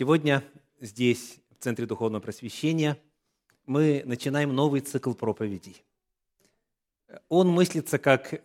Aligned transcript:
Сегодня 0.00 0.42
здесь, 0.80 1.40
в 1.50 1.62
Центре 1.62 1.84
Духовного 1.84 2.22
Просвещения, 2.22 2.98
мы 3.66 4.02
начинаем 4.06 4.54
новый 4.54 4.80
цикл 4.80 5.12
проповедей. 5.12 5.84
Он 7.28 7.50
мыслится 7.50 7.98
как 7.98 8.42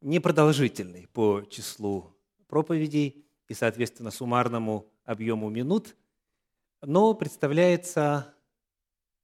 непродолжительный 0.00 1.06
по 1.12 1.44
числу 1.48 2.12
проповедей 2.48 3.24
и, 3.46 3.54
соответственно, 3.54 4.10
суммарному 4.10 4.90
объему 5.04 5.48
минут, 5.48 5.94
но 6.82 7.14
представляется 7.14 8.34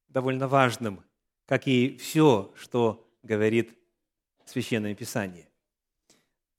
довольно 0.07 0.47
важным, 0.47 1.03
как 1.47 1.67
и 1.67 1.97
все, 1.97 2.53
что 2.55 3.05
говорит 3.23 3.77
Священное 4.45 4.95
Писание. 4.95 5.49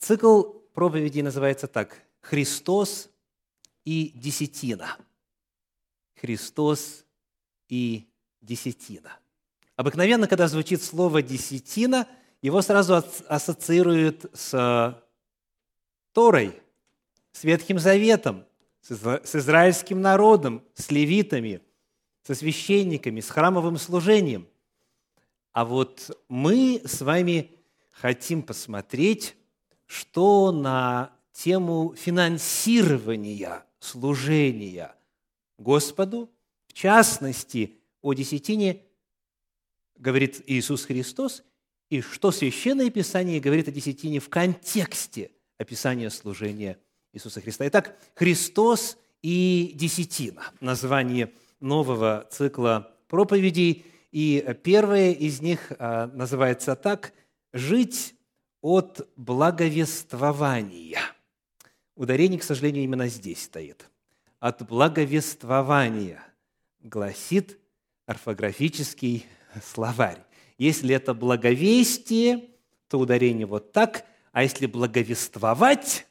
Цикл 0.00 0.42
проповедей 0.74 1.22
называется 1.22 1.66
так 1.66 1.96
«Христос 2.20 3.08
и 3.88 4.12
десятина». 4.14 4.98
Христос 6.20 7.06
и 7.70 8.06
десятина. 8.42 9.18
Обыкновенно, 9.76 10.28
когда 10.28 10.46
звучит 10.46 10.82
слово 10.82 11.22
«десятина», 11.22 12.06
его 12.42 12.60
сразу 12.60 13.02
ассоциируют 13.28 14.26
с 14.34 15.02
Торой, 16.12 16.60
с 17.32 17.44
Ветхим 17.44 17.78
Заветом, 17.78 18.44
с 18.82 19.34
израильским 19.34 20.02
народом, 20.02 20.62
с 20.74 20.90
левитами, 20.90 21.62
со 22.24 22.34
священниками, 22.34 23.20
с 23.20 23.30
храмовым 23.30 23.78
служением. 23.78 24.46
А 25.52 25.64
вот 25.64 26.10
мы 26.28 26.82
с 26.84 27.00
вами 27.00 27.52
хотим 27.90 28.42
посмотреть, 28.42 29.34
что 29.86 30.52
на 30.52 31.10
тему 31.32 31.94
финансирования 31.96 33.64
служения 33.80 34.94
Господу, 35.58 36.30
в 36.66 36.72
частности, 36.72 37.78
о 38.02 38.12
десятине 38.14 38.82
говорит 39.96 40.42
Иисус 40.46 40.84
Христос, 40.84 41.42
и 41.90 42.00
что 42.00 42.30
Священное 42.30 42.90
Писание 42.90 43.40
говорит 43.40 43.68
о 43.68 43.72
десятине 43.72 44.20
в 44.20 44.28
контексте 44.28 45.30
описания 45.56 46.10
служения 46.10 46.78
Иисуса 47.12 47.40
Христа. 47.40 47.66
Итак, 47.66 47.98
Христос 48.14 48.98
и 49.22 49.72
десятина– 49.74 50.52
название 50.60 51.32
нового 51.60 52.28
цикла 52.30 52.94
проповедей. 53.08 53.84
И 54.12 54.56
первое 54.62 55.12
из 55.12 55.40
них 55.40 55.72
а, 55.78 56.06
называется 56.08 56.76
так 56.76 57.12
«Жить 57.52 58.14
от 58.60 59.08
благовествования». 59.16 61.00
Ударение, 61.98 62.38
к 62.38 62.44
сожалению, 62.44 62.84
именно 62.84 63.08
здесь 63.08 63.42
стоит. 63.42 63.90
От 64.38 64.64
благовествования, 64.64 66.24
гласит 66.78 67.58
орфографический 68.06 69.26
словарь. 69.60 70.22
Если 70.58 70.94
это 70.94 71.12
благовестие, 71.12 72.50
то 72.86 73.00
ударение 73.00 73.46
вот 73.46 73.72
так, 73.72 74.06
а 74.30 74.44
если 74.44 74.66
благовествовать, 74.66 76.06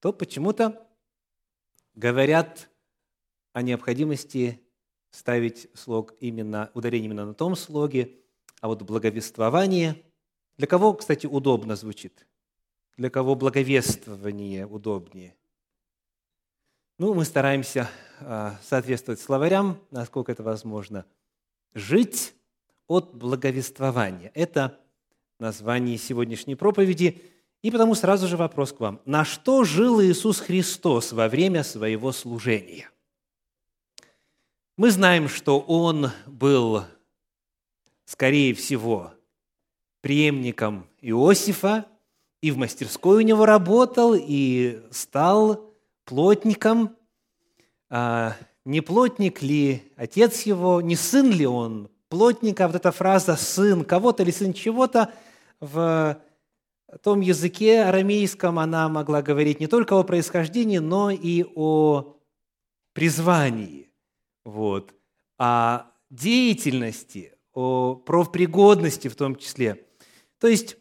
то 0.00 0.10
почему-то 0.14 0.88
говорят 1.94 2.70
о 3.52 3.60
необходимости 3.60 4.62
ставить 5.10 5.68
слог 5.74 6.14
именно, 6.18 6.70
ударение 6.72 7.10
именно 7.10 7.26
на 7.26 7.34
том 7.34 7.56
слоге, 7.56 8.10
а 8.62 8.68
вот 8.68 8.80
благовествование, 8.80 10.02
для 10.56 10.66
кого, 10.66 10.94
кстати, 10.94 11.26
удобно 11.26 11.76
звучит? 11.76 12.26
Для 12.96 13.10
кого 13.10 13.34
благовествование 13.34 14.66
удобнее? 14.66 15.34
Ну, 16.98 17.12
мы 17.12 17.24
стараемся 17.24 17.90
а, 18.20 18.58
соответствовать 18.62 19.20
словарям, 19.20 19.78
насколько 19.90 20.32
это 20.32 20.42
возможно. 20.42 21.04
Жить 21.74 22.34
от 22.86 23.14
благовествования– 23.14 24.30
это 24.34 24.80
название 25.38 25.98
сегодняшней 25.98 26.54
проповеди– 26.54 27.22
и 27.66 27.70
потому 27.72 27.96
сразу 27.96 28.28
же 28.28 28.36
вопрос 28.36 28.72
к 28.72 28.78
вам. 28.78 29.00
На 29.04 29.24
что 29.24 29.64
жил 29.64 30.00
Иисус 30.00 30.38
Христос 30.38 31.10
во 31.10 31.28
время 31.28 31.64
своего 31.64 32.12
служения? 32.12 32.88
Мы 34.76 34.92
знаем, 34.92 35.28
что 35.28 35.58
Он 35.58 36.12
был, 36.26 36.84
скорее 38.04 38.54
всего, 38.54 39.12
преемником 40.00 40.86
Иосифа, 41.00 41.86
и 42.40 42.50
в 42.50 42.56
мастерской 42.56 43.18
у 43.18 43.26
него 43.26 43.46
работал, 43.46 44.14
и 44.16 44.82
стал 44.90 45.74
плотником. 46.04 46.96
А 47.90 48.36
не 48.64 48.80
плотник 48.80 49.42
ли 49.42 49.92
отец 49.96 50.42
его, 50.42 50.80
не 50.80 50.96
сын 50.96 51.30
ли 51.30 51.46
он 51.46 51.88
плотника? 52.08 52.66
Вот 52.66 52.76
эта 52.76 52.92
фраза 52.92 53.36
«сын 53.36 53.84
кого-то» 53.84 54.22
или 54.22 54.30
«сын 54.30 54.52
чего-то» 54.52 55.12
в 55.60 56.20
том 57.02 57.20
языке 57.20 57.82
арамейском 57.82 58.58
она 58.58 58.88
могла 58.88 59.22
говорить 59.22 59.60
не 59.60 59.66
только 59.66 59.98
о 59.98 60.04
происхождении, 60.04 60.78
но 60.78 61.10
и 61.10 61.44
о 61.54 62.16
призвании, 62.92 63.90
вот, 64.44 64.94
о 65.38 65.86
деятельности, 66.10 67.34
о 67.52 67.94
профпригодности 67.94 69.08
в 69.08 69.16
том 69.16 69.36
числе. 69.36 69.86
То 70.38 70.46
есть 70.46 70.76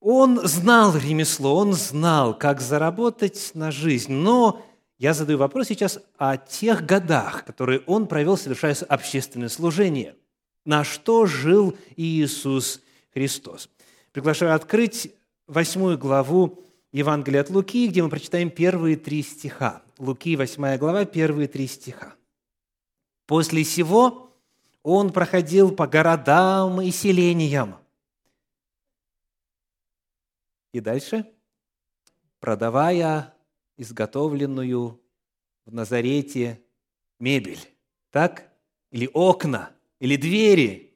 он 0.00 0.40
знал 0.46 0.96
ремесло, 0.96 1.56
он 1.56 1.74
знал, 1.74 2.36
как 2.36 2.60
заработать 2.60 3.52
на 3.54 3.70
жизнь, 3.70 4.12
но 4.12 4.62
я 4.98 5.14
задаю 5.14 5.38
вопрос 5.38 5.68
сейчас 5.68 5.98
о 6.18 6.36
тех 6.36 6.84
годах, 6.84 7.44
которые 7.44 7.80
он 7.86 8.06
провел, 8.06 8.36
совершая 8.36 8.76
общественное 8.88 9.48
служение. 9.48 10.16
На 10.64 10.84
что 10.84 11.26
жил 11.26 11.76
Иисус 11.96 12.80
Христос? 13.12 13.68
Приглашаю 14.12 14.54
открыть 14.54 15.14
восьмую 15.46 15.98
главу 15.98 16.64
Евангелия 16.92 17.42
от 17.42 17.50
Луки, 17.50 17.86
где 17.86 18.02
мы 18.02 18.10
прочитаем 18.10 18.50
первые 18.50 18.96
три 18.96 19.22
стиха. 19.22 19.82
Луки, 19.98 20.36
восьмая 20.36 20.78
глава, 20.78 21.04
первые 21.04 21.48
три 21.48 21.66
стиха. 21.66 22.14
«После 23.26 23.64
сего 23.64 24.32
он 24.82 25.12
проходил 25.12 25.70
по 25.70 25.86
городам 25.86 26.80
и 26.80 26.90
селениям». 26.90 27.79
И 30.72 30.80
дальше, 30.80 31.26
продавая 32.38 33.34
изготовленную 33.76 35.00
в 35.64 35.72
Назарете 35.72 36.60
мебель, 37.18 37.60
так? 38.10 38.50
Или 38.90 39.08
окна, 39.12 39.70
или 39.98 40.16
двери. 40.16 40.94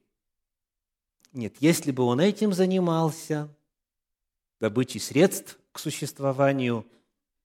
Нет, 1.32 1.56
если 1.60 1.90
бы 1.90 2.04
он 2.04 2.20
этим 2.20 2.52
занимался– 2.52 3.48
добычи 4.64 4.96
средств 4.96 5.58
к 5.72 5.78
существованию, 5.78 6.86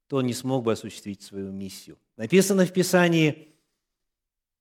то 0.07 0.17
он 0.17 0.25
не 0.25 0.33
смог 0.33 0.63
бы 0.63 0.71
осуществить 0.71 1.21
свою 1.21 1.51
миссию. 1.51 1.97
Написано 2.15 2.65
в 2.65 2.71
Писании, 2.71 3.49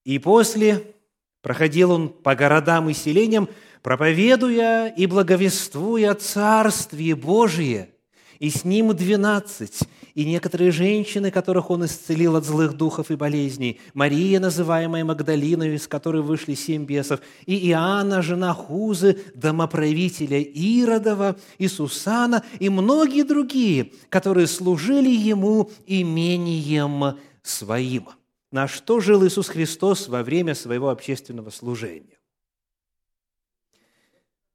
«И 0.04 0.18
после 0.18 0.94
проходил 1.40 1.92
он 1.92 2.08
по 2.08 2.34
городам 2.34 2.88
и 2.88 2.94
селениям, 2.94 3.48
проповедуя 3.82 4.88
и 4.88 5.06
благовествуя 5.06 6.14
Царствие 6.14 7.14
Божие, 7.14 7.90
и 8.38 8.50
с 8.50 8.64
ним 8.64 8.94
двенадцать, 8.94 9.80
и 10.14 10.24
некоторые 10.24 10.70
женщины, 10.70 11.30
которых 11.30 11.70
он 11.70 11.84
исцелил 11.86 12.36
от 12.36 12.44
злых 12.44 12.74
духов 12.74 13.10
и 13.10 13.16
болезней, 13.16 13.80
Мария, 13.94 14.40
называемая 14.40 15.04
Магдалиной, 15.04 15.74
из 15.74 15.88
которой 15.88 16.22
вышли 16.22 16.54
семь 16.54 16.84
бесов, 16.84 17.20
и 17.46 17.68
Иоанна, 17.70 18.22
жена 18.22 18.54
Хузы, 18.54 19.18
домоправителя 19.34 20.40
Иродова, 20.40 21.36
и 21.58 21.68
Сусана, 21.68 22.44
и 22.58 22.68
многие 22.68 23.22
другие, 23.22 23.92
которые 24.08 24.46
служили 24.46 25.10
ему 25.10 25.70
имением 25.86 27.16
своим. 27.42 28.08
На 28.50 28.66
что 28.66 29.00
жил 29.00 29.26
Иисус 29.26 29.48
Христос 29.48 30.08
во 30.08 30.22
время 30.22 30.54
своего 30.54 30.90
общественного 30.90 31.50
служения? 31.50 32.17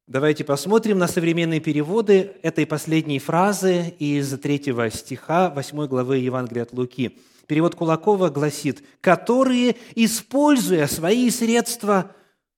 Давайте 0.07 0.43
посмотрим 0.43 0.97
на 0.97 1.07
современные 1.07 1.61
переводы 1.61 2.33
этой 2.41 2.65
последней 2.65 3.19
фразы 3.19 3.95
из 3.99 4.37
третьего 4.37 4.89
стиха 4.89 5.49
8 5.49 5.87
главы 5.87 6.17
Евангелия 6.17 6.63
от 6.63 6.73
Луки. 6.73 7.19
Перевод 7.47 7.75
Кулакова 7.75 8.29
гласит, 8.29 8.83
«которые, 8.99 9.77
используя 9.95 10.87
свои 10.87 11.29
средства, 11.29 12.13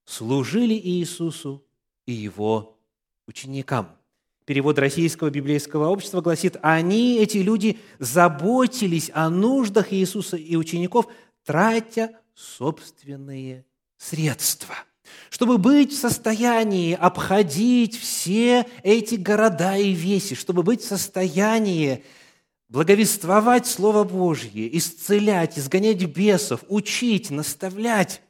служили 0.05 0.73
Иисусу 0.73 1.63
и 2.07 2.13
Его 2.13 2.79
ученикам». 3.27 3.89
Перевод 4.45 4.79
Российского 4.79 5.29
библейского 5.29 5.89
общества 5.89 6.21
гласит, 6.21 6.57
«они, 6.63 7.19
эти 7.19 7.37
люди, 7.37 7.77
заботились 7.99 9.11
о 9.13 9.29
нуждах 9.29 9.93
Иисуса 9.93 10.35
и 10.35 10.55
учеников, 10.55 11.05
тратя 11.43 12.09
собственные 12.33 13.65
средства» 13.97 14.75
чтобы 15.29 15.57
быть 15.57 15.91
в 15.91 15.97
состоянии 15.97 16.93
обходить 16.93 17.97
все 17.97 18.65
эти 18.83 19.15
города 19.15 19.77
и 19.77 19.91
веси, 19.91 20.35
чтобы 20.35 20.63
быть 20.63 20.81
в 20.81 20.87
состоянии 20.87 22.03
благовествовать 22.69 23.67
Слово 23.67 24.03
Божье, 24.03 24.75
исцелять, 24.77 25.57
изгонять 25.57 26.03
бесов, 26.03 26.63
учить, 26.67 27.29
наставлять, 27.29 28.21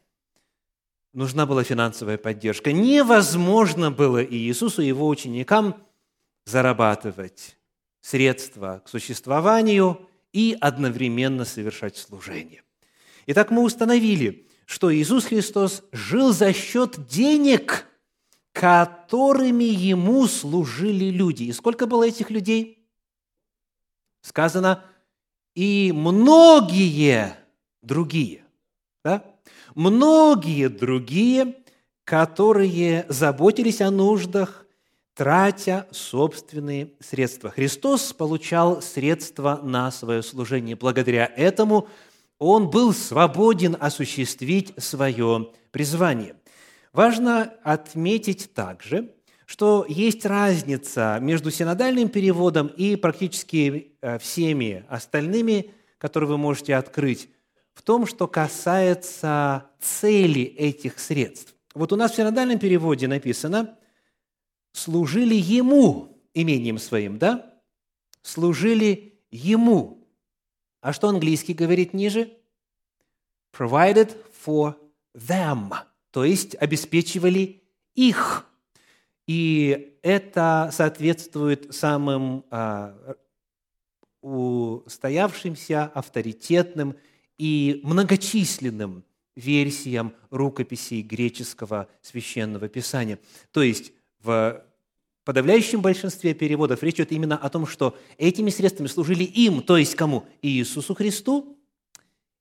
нужна 1.16 1.46
была 1.46 1.64
финансовая 1.64 2.18
поддержка. 2.18 2.72
Невозможно 2.72 3.90
было 3.90 4.22
и 4.22 4.36
Иисусу, 4.36 4.82
и 4.82 4.88
его 4.88 5.08
ученикам 5.08 5.76
зарабатывать 6.46 7.58
средства 8.02 8.84
к 8.86 8.90
существованию 8.90 10.08
и 10.32 10.56
одновременно 10.62 11.46
совершать 11.46 11.98
служение. 11.98 12.62
Итак, 13.26 13.50
мы 13.50 13.64
установили, 13.64 14.48
что 14.66 14.94
Иисус 14.94 15.26
Христос 15.26 15.84
жил 15.92 16.34
за 16.34 16.54
счет 16.54 17.08
денег, 17.08 17.88
которыми 18.52 19.64
Ему 19.64 20.28
служили 20.28 21.06
люди. 21.06 21.44
И 21.44 21.54
сколько 21.54 21.88
было 21.88 22.08
этих 22.08 22.30
людей? 22.30 22.88
Сказано, 24.22 24.84
и 25.54 25.92
многие 25.94 27.36
другие. 27.82 28.44
Да? 29.04 29.24
Многие 29.76 30.70
другие, 30.70 31.56
которые 32.04 33.06
заботились 33.10 33.82
о 33.82 33.92
нуждах, 33.92 34.66
тратя 35.14 35.88
собственные 35.92 36.92
средства. 37.00 37.50
Христос 37.50 38.14
получал 38.14 38.82
средства 38.82 39.60
на 39.64 39.92
свое 39.92 40.22
служение. 40.22 40.76
Благодаря 40.76 41.32
этому 41.36 41.88
он 42.40 42.70
был 42.70 42.94
свободен 42.94 43.78
осуществить 43.80 44.74
свое 44.78 45.52
призвание. 45.72 46.36
Важно 46.92 47.54
отметить 47.64 48.54
также, 48.54 49.14
что 49.46 49.86
есть 49.88 50.26
разница 50.26 51.20
между 51.22 51.52
синодальным 51.52 52.10
переводом 52.10 52.68
и 52.68 52.96
практически 52.96 53.98
э, 54.02 54.18
всеми 54.20 54.86
остальными, 54.90 55.72
которые 55.98 56.30
вы 56.30 56.38
можете 56.38 56.76
открыть, 56.76 57.30
в 57.74 57.82
том, 57.82 58.06
что 58.08 58.28
касается 58.28 59.70
цели 59.80 60.42
этих 60.42 61.00
средств. 61.00 61.54
Вот 61.74 61.92
у 61.92 61.96
нас 61.96 62.12
в 62.12 62.16
синодальном 62.16 62.58
переводе 62.58 63.08
написано 63.08 63.78
«служили 64.72 65.36
Ему 65.36 66.18
имением 66.34 66.78
своим», 66.78 67.18
да? 67.18 67.54
Служили 68.22 69.20
Ему. 69.30 70.05
А 70.86 70.94
что 70.94 71.10
английский 71.10 71.56
говорит 71.56 71.96
ниже? 71.96 72.38
Provided 73.52 74.16
for 74.46 74.76
them, 75.16 75.74
то 76.12 76.24
есть 76.24 76.56
обеспечивали 76.60 77.64
их. 77.96 78.46
И 79.26 79.98
это 80.04 80.70
соответствует 80.72 81.74
самым 81.74 82.46
а, 82.52 83.16
устоявшимся, 84.22 85.86
авторитетным 85.86 86.96
и 87.40 87.82
многочисленным 87.84 89.04
версиям 89.36 90.14
рукописей 90.30 91.02
греческого 91.02 91.90
священного 92.04 92.70
писания. 92.70 93.18
То 93.50 93.64
есть 93.64 93.92
в 94.22 94.64
подавляющем 95.26 95.82
большинстве 95.82 96.34
переводов 96.34 96.82
речь 96.84 96.96
идет 96.96 97.12
именно 97.12 97.36
о 97.36 97.50
том, 97.50 97.68
что 97.68 97.98
этими 98.18 98.50
средствами 98.50 98.88
служили 98.88 99.24
им, 99.24 99.62
то 99.62 99.76
есть 99.76 99.96
кому? 99.96 100.26
Иисусу 100.42 100.96
Христу 100.96 101.58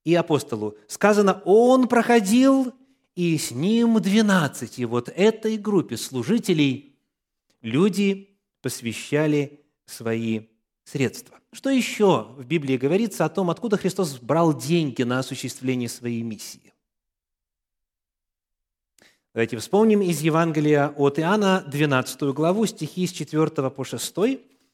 и 0.04 0.14
апостолу. 0.14 0.76
Сказано, 0.86 1.42
он 1.44 1.88
проходил, 1.88 2.72
и 3.14 3.38
с 3.38 3.50
ним 3.50 4.00
двенадцать. 4.00 4.78
И 4.78 4.84
вот 4.84 5.08
этой 5.08 5.56
группе 5.56 5.96
служителей 5.96 6.96
люди 7.62 8.36
посвящали 8.60 9.60
свои 9.86 10.42
средства. 10.84 11.38
Что 11.52 11.70
еще 11.70 12.34
в 12.36 12.44
Библии 12.44 12.76
говорится 12.76 13.24
о 13.24 13.28
том, 13.28 13.50
откуда 13.50 13.76
Христос 13.76 14.18
брал 14.18 14.56
деньги 14.56 15.02
на 15.02 15.20
осуществление 15.20 15.88
своей 15.88 16.22
миссии? 16.22 16.63
Давайте 19.34 19.56
вспомним 19.56 20.00
из 20.00 20.20
Евангелия 20.20 20.90
от 20.96 21.18
Иоанна 21.18 21.64
12 21.66 22.22
главу, 22.32 22.66
стихи 22.66 23.04
с 23.04 23.10
4 23.10 23.68
по 23.68 23.82
6, 23.82 24.14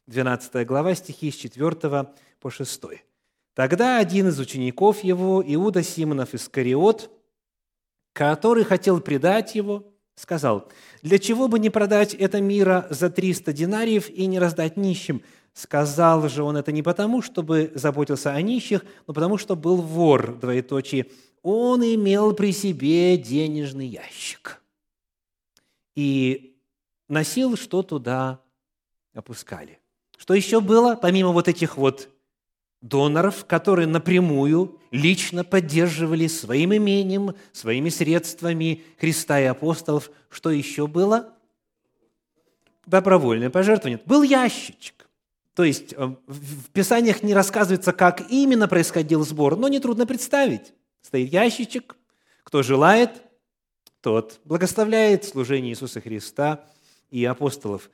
12 0.07 0.67
глава, 0.67 0.95
стихи 0.95 1.31
с 1.31 1.37
4 1.37 2.07
по 2.41 2.51
6. 2.51 2.83
Тогда 3.55 3.97
один 3.97 4.29
из 4.29 4.39
учеников 4.39 5.03
его, 5.03 5.43
Иуда 5.47 5.83
Симонов 5.83 6.35
Искариот, 6.35 7.11
который 8.13 8.65
хотел 8.65 9.01
предать 9.01 9.55
его, 9.55 9.83
сказал, 10.15 10.69
«Для 11.01 11.19
чего 11.19 11.49
бы 11.49 11.59
не 11.59 11.71
продать 11.71 12.13
это 12.13 12.43
мира 12.43 12.87
за 12.91 13.09
300 13.09 13.55
динариев 13.55 14.11
и 14.11 14.27
не 14.27 14.39
раздать 14.39 14.77
нищим?» 14.77 15.23
Сказал 15.55 16.29
же 16.29 16.43
он 16.43 16.59
это 16.59 16.71
не 16.71 16.83
потому, 16.83 17.23
чтобы 17.23 17.73
заботился 17.75 18.33
о 18.35 18.43
нищих, 18.43 18.85
но 19.07 19.15
потому, 19.15 19.39
что 19.39 19.57
был 19.57 19.77
вор, 19.77 20.37
двоеточие, 20.37 21.07
он 21.43 21.83
имел 21.83 22.35
при 22.35 22.53
себе 22.53 23.17
денежный 23.17 23.87
ящик 23.87 24.63
и 25.95 26.57
носил, 27.09 27.57
что 27.57 27.83
туда 27.83 28.41
опускали. 29.15 29.79
Что 30.17 30.35
еще 30.35 30.61
было, 30.61 30.97
помимо 30.97 31.31
вот 31.31 31.49
этих 31.49 31.77
вот 31.77 32.09
доноров, 32.81 33.45
которые 33.47 33.87
напрямую, 33.87 34.79
лично 34.91 35.45
поддерживали 35.45 36.27
своим 36.27 36.75
имением, 36.75 37.35
своими 37.53 37.89
средствами 37.89 38.83
Христа 38.99 39.41
и 39.41 39.45
апостолов. 39.45 40.11
Что 40.29 40.51
еще 40.51 40.87
было? 40.87 41.35
Добровольное 42.87 43.51
пожертвование. 43.51 44.01
Был 44.05 44.23
ящичек. 44.23 45.09
То 45.55 45.65
есть 45.65 45.93
э, 45.93 46.15
в 46.27 46.71
Писаниях 46.73 47.23
не 47.23 47.35
рассказывается, 47.35 47.93
как 47.93 48.31
именно 48.31 48.67
происходил 48.69 49.25
сбор, 49.25 49.57
но 49.57 49.69
нетрудно 49.69 50.07
представить. 50.07 50.73
Стоит 51.03 51.33
ящичек, 51.33 51.97
кто 52.45 52.63
желает, 52.63 53.11
тот 54.01 54.41
благословляет 54.45 55.25
служение 55.25 55.73
Иисуса 55.73 56.01
Христа 56.01 56.65
и 57.11 57.25
апостолов. 57.25 57.91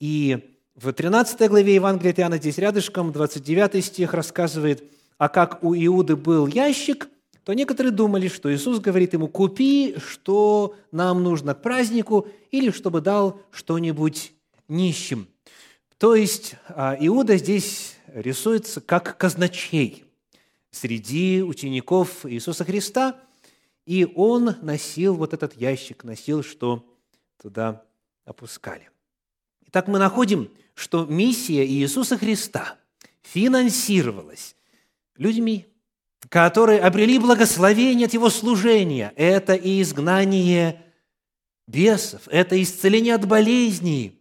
И 0.00 0.56
в 0.74 0.92
13 0.92 1.48
главе 1.48 1.76
Евангелия 1.76 2.12
от 2.12 2.18
Иоанна, 2.18 2.38
здесь 2.38 2.58
рядышком, 2.58 3.12
29 3.12 3.84
стих 3.84 4.14
рассказывает, 4.14 4.84
а 5.18 5.28
как 5.28 5.62
у 5.62 5.74
Иуды 5.74 6.16
был 6.16 6.46
ящик, 6.46 7.08
то 7.44 7.52
некоторые 7.52 7.92
думали, 7.92 8.28
что 8.28 8.52
Иисус 8.52 8.80
говорит 8.80 9.12
ему, 9.12 9.28
купи, 9.28 9.96
что 9.98 10.74
нам 10.90 11.22
нужно 11.22 11.54
к 11.54 11.62
празднику, 11.62 12.26
или 12.50 12.70
чтобы 12.70 13.00
дал 13.00 13.40
что-нибудь 13.52 14.32
нищим. 14.66 15.28
То 15.98 16.14
есть 16.14 16.56
а, 16.68 16.96
Иуда 16.98 17.36
здесь 17.36 17.96
рисуется 18.12 18.80
как 18.80 19.16
казначей 19.16 20.03
среди 20.74 21.42
учеников 21.42 22.26
Иисуса 22.26 22.64
Христа, 22.64 23.16
и 23.86 24.06
он 24.16 24.56
носил 24.62 25.14
вот 25.14 25.32
этот 25.32 25.54
ящик, 25.56 26.04
носил, 26.04 26.42
что 26.42 26.84
туда 27.40 27.84
опускали. 28.24 28.90
Итак, 29.66 29.86
мы 29.88 29.98
находим, 29.98 30.50
что 30.74 31.04
миссия 31.04 31.64
Иисуса 31.66 32.18
Христа 32.18 32.76
финансировалась 33.22 34.56
людьми, 35.16 35.66
которые 36.28 36.80
обрели 36.80 37.18
благословение 37.18 38.06
от 38.06 38.14
Его 38.14 38.30
служения. 38.30 39.12
Это 39.16 39.54
и 39.54 39.80
изгнание 39.80 40.82
бесов, 41.68 42.22
это 42.26 42.60
исцеление 42.60 43.14
от 43.14 43.28
болезней, 43.28 44.20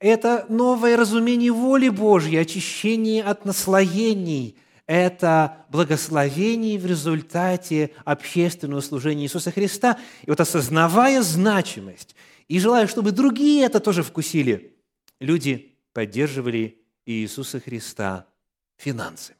это 0.00 0.46
новое 0.48 0.96
разумение 0.96 1.52
воли 1.52 1.88
Божьей, 1.88 2.38
очищение 2.38 3.22
от 3.22 3.44
наслоений– 3.44 4.56
это 4.88 5.66
благословение 5.68 6.78
в 6.78 6.86
результате 6.86 7.90
общественного 8.06 8.80
служения 8.80 9.24
Иисуса 9.24 9.52
Христа. 9.52 10.00
И 10.22 10.30
вот 10.30 10.40
осознавая 10.40 11.22
значимость 11.22 12.16
и 12.48 12.58
желая, 12.58 12.86
чтобы 12.86 13.12
другие 13.12 13.66
это 13.66 13.80
тоже 13.80 14.02
вкусили, 14.02 14.74
люди 15.20 15.76
поддерживали 15.92 16.80
Иисуса 17.04 17.60
Христа 17.60 18.26
финансами. 18.78 19.38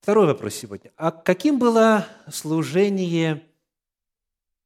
Второй 0.00 0.26
вопрос 0.26 0.54
сегодня. 0.54 0.90
А 0.96 1.10
каким 1.10 1.58
было 1.58 2.06
служение 2.32 3.42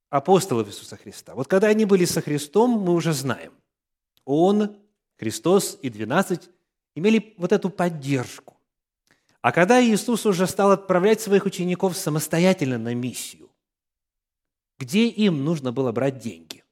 апостолов 0.08 0.68
Иисуса 0.68 0.96
Христа? 0.96 1.34
Вот 1.34 1.48
когда 1.48 1.66
они 1.66 1.84
были 1.84 2.04
со 2.04 2.20
Христом, 2.20 2.70
мы 2.70 2.94
уже 2.94 3.12
знаем. 3.12 3.52
Он, 4.24 4.76
Христос 5.18 5.80
и 5.82 5.90
двенадцать 5.90 6.48
имели 6.94 7.34
вот 7.38 7.50
эту 7.50 7.70
поддержку. 7.70 8.54
А 9.44 9.52
когда 9.52 9.84
Иисус 9.84 10.24
уже 10.24 10.46
стал 10.46 10.70
отправлять 10.70 11.20
своих 11.20 11.44
учеников 11.44 11.98
самостоятельно 11.98 12.78
на 12.78 12.94
миссию, 12.94 13.50
где 14.78 15.06
им 15.06 15.44
нужно 15.44 15.70
было 15.70 15.92
брать 15.92 16.18
деньги? 16.18 16.64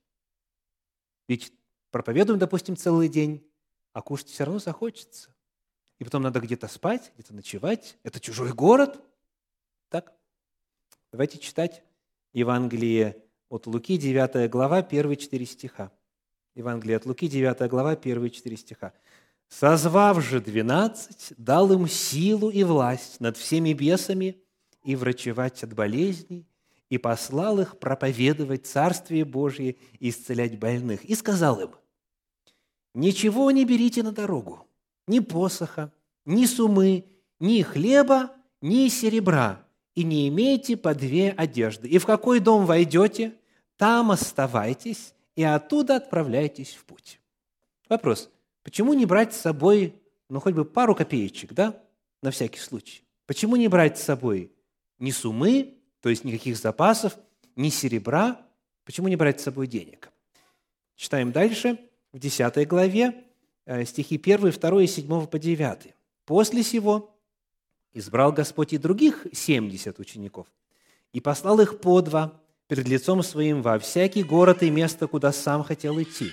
Ведь 1.28 1.52
проповедуем, 1.90 2.38
допустим, 2.38 2.74
целый 2.74 3.10
день, 3.10 3.46
а 3.92 4.00
кушать 4.00 4.28
все 4.28 4.44
равно 4.44 4.58
захочется. 4.58 5.36
И 5.98 6.04
потом 6.04 6.22
надо 6.22 6.40
где-то 6.40 6.66
спать, 6.66 7.12
где-то 7.12 7.34
ночевать. 7.34 7.98
Это 8.04 8.18
чужой 8.20 8.54
город. 8.54 8.98
Так? 9.90 10.14
Давайте 11.10 11.36
читать 11.36 11.84
Евангелие 12.32 13.22
от 13.50 13.66
Луки, 13.66 13.98
9 13.98 14.50
глава, 14.50 14.80
первые 14.80 15.18
4 15.18 15.44
стиха. 15.44 15.92
Евангелие 16.54 16.96
от 16.96 17.04
Луки, 17.04 17.28
9 17.28 17.68
глава, 17.68 17.96
первые 17.96 18.30
4 18.30 18.56
стиха. 18.56 18.94
Созвав 19.58 20.24
же 20.24 20.40
двенадцать, 20.40 21.34
дал 21.36 21.70
им 21.72 21.86
силу 21.86 22.48
и 22.48 22.64
власть 22.64 23.20
над 23.20 23.36
всеми 23.36 23.74
бесами 23.74 24.38
и 24.82 24.96
врачевать 24.96 25.62
от 25.62 25.74
болезней, 25.74 26.46
и 26.88 26.96
послал 26.96 27.60
их 27.60 27.78
проповедовать 27.78 28.66
Царствие 28.66 29.26
Божье 29.26 29.76
и 30.00 30.08
исцелять 30.08 30.58
больных. 30.58 31.04
И 31.04 31.14
сказал 31.14 31.60
им, 31.60 31.70
«Ничего 32.94 33.50
не 33.50 33.66
берите 33.66 34.02
на 34.02 34.10
дорогу, 34.10 34.66
ни 35.06 35.18
посоха, 35.18 35.92
ни 36.24 36.46
сумы, 36.46 37.04
ни 37.38 37.60
хлеба, 37.60 38.32
ни 38.62 38.88
серебра, 38.88 39.62
и 39.94 40.02
не 40.02 40.28
имейте 40.28 40.78
по 40.78 40.94
две 40.94 41.30
одежды. 41.30 41.88
И 41.88 41.98
в 41.98 42.06
какой 42.06 42.40
дом 42.40 42.64
войдете, 42.64 43.34
там 43.76 44.12
оставайтесь, 44.12 45.12
и 45.36 45.42
оттуда 45.42 45.96
отправляйтесь 45.96 46.72
в 46.72 46.86
путь». 46.86 47.20
Вопрос– 47.90 48.30
Почему 48.62 48.94
не 48.94 49.06
брать 49.06 49.34
с 49.34 49.40
собой, 49.40 49.94
ну, 50.28 50.40
хоть 50.40 50.54
бы 50.54 50.64
пару 50.64 50.94
копеечек, 50.94 51.52
да, 51.52 51.80
на 52.22 52.30
всякий 52.30 52.60
случай? 52.60 53.02
Почему 53.26 53.56
не 53.56 53.68
брать 53.68 53.98
с 53.98 54.04
собой 54.04 54.52
ни 54.98 55.10
суммы, 55.10 55.74
то 56.00 56.08
есть 56.08 56.24
никаких 56.24 56.56
запасов, 56.56 57.16
ни 57.56 57.70
серебра? 57.70 58.40
Почему 58.84 59.08
не 59.08 59.16
брать 59.16 59.40
с 59.40 59.44
собой 59.44 59.66
денег? 59.66 60.10
Читаем 60.96 61.32
дальше, 61.32 61.78
в 62.12 62.18
10 62.18 62.68
главе, 62.68 63.24
э, 63.64 63.84
стихи 63.84 64.16
1, 64.18 64.52
2 64.52 64.82
и 64.82 64.86
7 64.86 65.26
по 65.26 65.38
9. 65.38 65.94
«После 66.24 66.62
сего 66.62 67.16
избрал 67.92 68.32
Господь 68.32 68.72
и 68.72 68.78
других 68.78 69.26
70 69.32 69.98
учеников, 69.98 70.46
и 71.12 71.20
послал 71.20 71.60
их 71.60 71.80
по 71.80 72.00
два 72.00 72.40
перед 72.68 72.86
лицом 72.88 73.22
своим 73.22 73.60
во 73.60 73.78
всякий 73.78 74.22
город 74.22 74.62
и 74.62 74.70
место, 74.70 75.08
куда 75.08 75.32
сам 75.32 75.64
хотел 75.64 76.00
идти, 76.00 76.32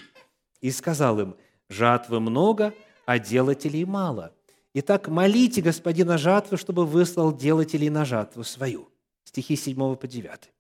и 0.62 0.70
сказал 0.70 1.20
им– 1.20 1.36
Жатвы 1.70 2.20
много, 2.20 2.74
а 3.06 3.20
делателей 3.20 3.86
мало. 3.86 4.34
Итак, 4.74 5.08
молите 5.08 5.62
господина 5.62 6.18
жатвы, 6.18 6.58
чтобы 6.58 6.86
выслал 6.86 7.36
делателей 7.36 7.90
на 7.90 8.06
жатву 8.06 8.44
свою. 8.44 8.90
Стихи 9.24 9.56
7 9.56 9.96
по 9.96 10.08
9. 10.08 10.52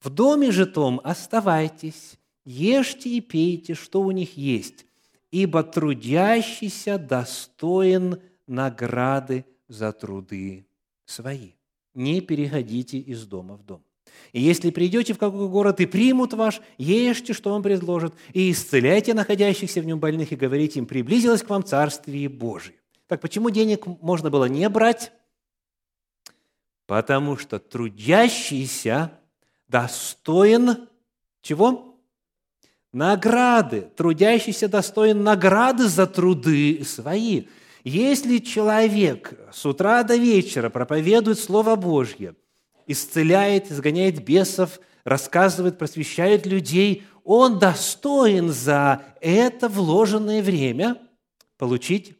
В 0.00 0.10
доме 0.10 0.50
же 0.50 0.66
том 0.66 1.00
оставайтесь, 1.04 2.18
ешьте 2.44 3.10
и 3.10 3.20
пейте, 3.20 3.74
что 3.74 4.02
у 4.02 4.10
них 4.10 4.36
есть, 4.36 4.86
ибо 5.30 5.62
трудящийся 5.62 6.98
достоин 6.98 8.20
награды 8.46 9.44
за 9.68 9.92
труды 9.92 10.66
свои. 11.04 11.52
Не 11.94 12.20
переходите 12.20 12.98
из 12.98 13.26
дома 13.26 13.56
в 13.56 13.64
дом. 13.64 13.82
И 14.32 14.40
если 14.40 14.70
придете 14.70 15.14
в 15.14 15.18
какой 15.18 15.48
город 15.48 15.80
и 15.80 15.86
примут 15.86 16.34
ваш, 16.34 16.60
ешьте, 16.78 17.32
что 17.32 17.50
вам 17.50 17.62
предложат, 17.62 18.14
и 18.32 18.50
исцеляйте 18.50 19.14
находящихся 19.14 19.80
в 19.80 19.86
нем 19.86 19.98
больных, 19.98 20.32
и 20.32 20.36
говорите 20.36 20.78
им, 20.78 20.86
приблизилось 20.86 21.42
к 21.42 21.48
вам 21.48 21.64
Царствие 21.64 22.28
Божие. 22.28 22.76
Так 23.06 23.20
почему 23.20 23.50
денег 23.50 23.86
можно 23.86 24.30
было 24.30 24.46
не 24.46 24.68
брать? 24.68 25.12
Потому 26.86 27.36
что 27.36 27.58
трудящийся 27.58 29.12
достоин 29.68 30.88
чего? 31.42 31.98
Награды. 32.92 33.88
Трудящийся 33.96 34.68
достоин 34.68 35.22
награды 35.22 35.88
за 35.88 36.06
труды 36.06 36.84
свои. 36.84 37.46
Если 37.84 38.38
человек 38.38 39.32
с 39.52 39.64
утра 39.64 40.02
до 40.02 40.16
вечера 40.16 40.70
проповедует 40.70 41.38
Слово 41.38 41.76
Божье– 41.76 42.34
исцеляет, 42.86 43.70
изгоняет 43.70 44.24
бесов, 44.24 44.80
рассказывает, 45.04 45.78
просвещает 45.78 46.46
людей, 46.46 47.04
он 47.24 47.58
достоин 47.58 48.50
за 48.50 49.04
это 49.20 49.68
вложенное 49.68 50.42
время 50.42 51.00
получить 51.58 52.16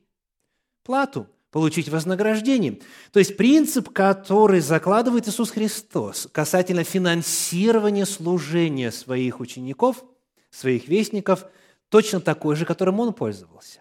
плату, 0.82 1.28
получить 1.50 1.88
вознаграждение. 1.88 2.80
То 3.12 3.18
есть 3.18 3.36
принцип, 3.36 3.90
который 3.90 4.60
закладывает 4.60 5.28
Иисус 5.28 5.50
Христос 5.50 6.28
касательно 6.32 6.84
финансирования 6.84 8.06
служения 8.06 8.90
своих 8.90 9.40
учеников, 9.40 10.04
своих 10.50 10.88
вестников, 10.88 11.46
точно 11.88 12.20
такой 12.20 12.56
же, 12.56 12.64
которым 12.64 13.00
он 13.00 13.14
пользовался. 13.14 13.80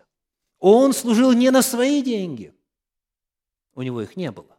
Он 0.60 0.94
служил 0.94 1.32
не 1.34 1.52
на 1.52 1.62
свои 1.62 2.02
деньги. 2.02 2.54
У 3.74 3.82
него 3.82 4.02
их 4.02 4.16
не 4.16 4.32
было. 4.32 4.55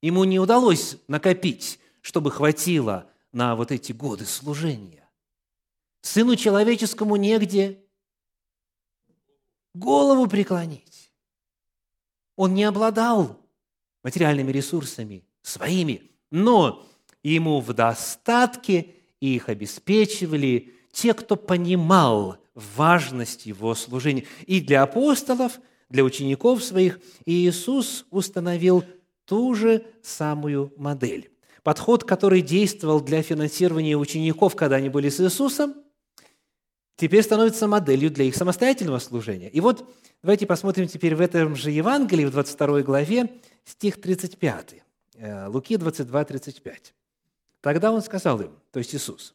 Ему 0.00 0.24
не 0.24 0.38
удалось 0.38 0.96
накопить, 1.08 1.80
чтобы 2.00 2.30
хватило 2.30 3.10
на 3.32 3.56
вот 3.56 3.72
эти 3.72 3.92
годы 3.92 4.24
служения. 4.24 5.08
Сыну 6.00 6.36
человеческому 6.36 7.16
негде 7.16 7.82
голову 9.74 10.26
преклонить. 10.28 11.12
Он 12.36 12.54
не 12.54 12.64
обладал 12.64 13.40
материальными 14.04 14.52
ресурсами 14.52 15.24
своими, 15.42 16.10
но 16.30 16.86
ему 17.22 17.60
в 17.60 17.72
достатке 17.72 18.94
их 19.20 19.48
обеспечивали 19.48 20.74
те, 20.92 21.14
кто 21.14 21.36
понимал 21.36 22.38
важность 22.54 23.46
его 23.46 23.74
служения. 23.74 24.24
И 24.46 24.60
для 24.60 24.84
апостолов, 24.84 25.60
для 25.88 26.04
учеников 26.04 26.62
своих 26.62 27.00
Иисус 27.26 28.06
установил 28.10 28.84
ту 29.28 29.54
же 29.54 29.84
самую 30.02 30.72
модель. 30.78 31.30
Подход, 31.62 32.04
который 32.04 32.40
действовал 32.40 33.02
для 33.02 33.22
финансирования 33.22 33.94
учеников, 33.94 34.56
когда 34.56 34.76
они 34.76 34.88
были 34.88 35.10
с 35.10 35.20
Иисусом, 35.20 35.74
теперь 36.96 37.22
становится 37.22 37.68
моделью 37.68 38.10
для 38.10 38.24
их 38.24 38.34
самостоятельного 38.34 38.98
служения. 39.00 39.50
И 39.50 39.60
вот 39.60 39.86
давайте 40.22 40.46
посмотрим 40.46 40.88
теперь 40.88 41.14
в 41.14 41.20
этом 41.20 41.56
же 41.56 41.70
Евангелии, 41.70 42.24
в 42.24 42.30
22 42.30 42.82
главе, 42.82 43.30
стих 43.64 44.00
35. 44.00 44.76
Э, 45.16 45.46
Луки 45.48 45.76
22, 45.76 46.24
35. 46.24 46.94
Тогда 47.60 47.92
он 47.92 48.00
сказал 48.00 48.40
им, 48.40 48.52
то 48.72 48.78
есть 48.78 48.94
Иисус, 48.94 49.34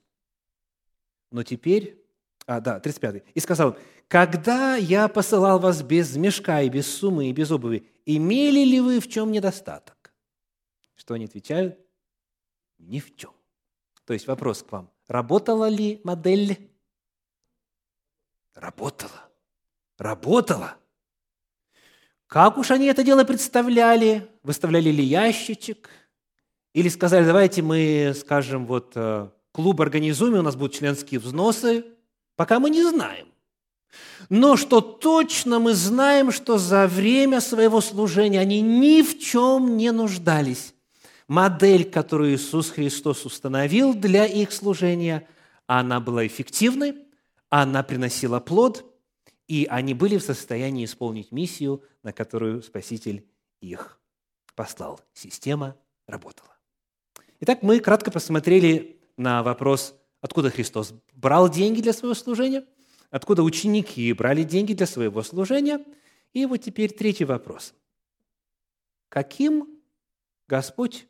но 1.29 1.43
теперь, 1.43 2.02
а, 2.45 2.59
да, 2.59 2.79
35. 2.79 3.23
И 3.33 3.39
сказал, 3.39 3.77
когда 4.07 4.75
я 4.75 5.07
посылал 5.07 5.59
вас 5.59 5.81
без 5.81 6.15
мешка 6.15 6.62
и 6.62 6.69
без 6.69 6.88
суммы 6.88 7.29
и 7.29 7.33
без 7.33 7.51
обуви, 7.51 7.88
имели 8.05 8.63
ли 8.65 8.81
вы 8.81 9.00
в 9.00 9.07
чем 9.07 9.31
недостаток? 9.31 10.13
Что 10.95 11.13
они 11.13 11.25
отвечают? 11.25 11.79
Ни 12.79 13.00
в 13.00 13.15
чем. 13.15 13.31
То 14.05 14.13
есть 14.13 14.27
вопрос 14.27 14.63
к 14.63 14.71
вам. 14.71 14.89
Работала 15.07 15.69
ли 15.69 16.01
модель? 16.03 16.69
Работала. 18.55 19.29
Работала. 19.97 20.75
Как 22.27 22.57
уж 22.57 22.71
они 22.71 22.88
это 22.88 23.03
дело 23.03 23.23
представляли? 23.23 24.29
Выставляли 24.43 24.89
ли 24.89 25.03
ящичек? 25.03 25.89
Или 26.73 26.89
сказали, 26.89 27.25
давайте 27.25 27.62
мы, 27.62 28.13
скажем, 28.15 28.65
вот 28.65 28.93
э, 28.95 29.29
клуб 29.51 29.79
организуем, 29.81 30.39
у 30.39 30.41
нас 30.41 30.55
будут 30.55 30.73
членские 30.73 31.19
взносы, 31.19 31.85
пока 32.43 32.59
мы 32.59 32.69
не 32.69 32.83
знаем. 32.83 33.27
Но 34.27 34.57
что 34.57 34.81
точно 34.81 35.59
мы 35.59 35.73
знаем, 35.73 36.29
что 36.29 36.57
за 36.57 36.88
время 36.88 37.39
своего 37.39 37.79
служения 37.79 38.41
они 38.41 38.59
ни 38.59 39.01
в 39.01 39.17
чем 39.17 39.77
не 39.77 39.93
нуждались. 39.93 40.73
Модель, 41.29 41.89
которую 41.89 42.35
Иисус 42.35 42.69
Христос 42.69 43.25
установил 43.25 43.93
для 43.93 44.25
их 44.25 44.51
служения, 44.51 45.25
она 45.67 46.01
была 46.01 46.27
эффективной, 46.27 46.95
она 47.50 47.81
приносила 47.81 48.41
плод, 48.41 48.93
и 49.47 49.65
они 49.69 49.93
были 49.93 50.17
в 50.17 50.23
состоянии 50.23 50.83
исполнить 50.83 51.31
миссию, 51.31 51.81
на 52.03 52.12
которую 52.12 52.62
Спаситель 52.62 53.25
их 53.62 54.01
послал. 54.53 55.00
Система 55.13 55.77
работала. 56.07 56.57
Итак, 57.39 57.63
мы 57.63 57.79
кратко 57.79 58.12
посмотрели 58.12 59.00
на 59.15 59.43
вопрос, 59.43 59.95
откуда 60.23 60.49
Христос 60.49 60.95
брал 61.13 61.47
деньги 61.49 61.81
для 61.81 61.93
своего 61.93 62.15
служения– 62.15 62.65
откуда 63.13 63.43
ученики 63.43 64.11
брали 64.11 64.41
деньги 64.41 64.73
для 64.73 64.87
своего 64.87 65.21
служения. 65.21 65.85
И 66.33 66.47
вот 66.47 66.57
теперь 66.57 66.91
третий 66.91 67.25
вопрос. 67.25 67.75
Каким 69.07 69.67
Господь 70.47 71.05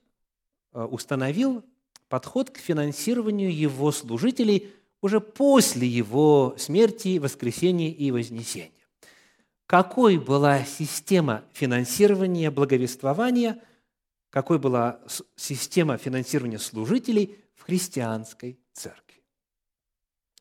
э, 0.73 0.83
установил 0.83 1.63
подход 2.09 2.49
к 2.49 2.57
финансированию 2.57 3.55
его 3.55 3.93
служителей 3.93 4.73
уже 4.99 5.21
после 5.21 5.87
его 5.87 6.55
смерти, 6.57 7.19
воскресения 7.19 7.89
и 7.89 8.11
вознесения? 8.11 8.71
Какой 9.65 10.17
была 10.17 10.65
система 10.65 11.45
финансирования 11.53 12.51
благовествования, 12.51 13.63
какой 14.29 14.59
была 14.59 14.99
система 15.37 15.97
финансирования 15.97 16.59
служителей 16.59 17.37
в 17.55 17.61
христианской 17.63 18.59
церкви? 18.73 19.02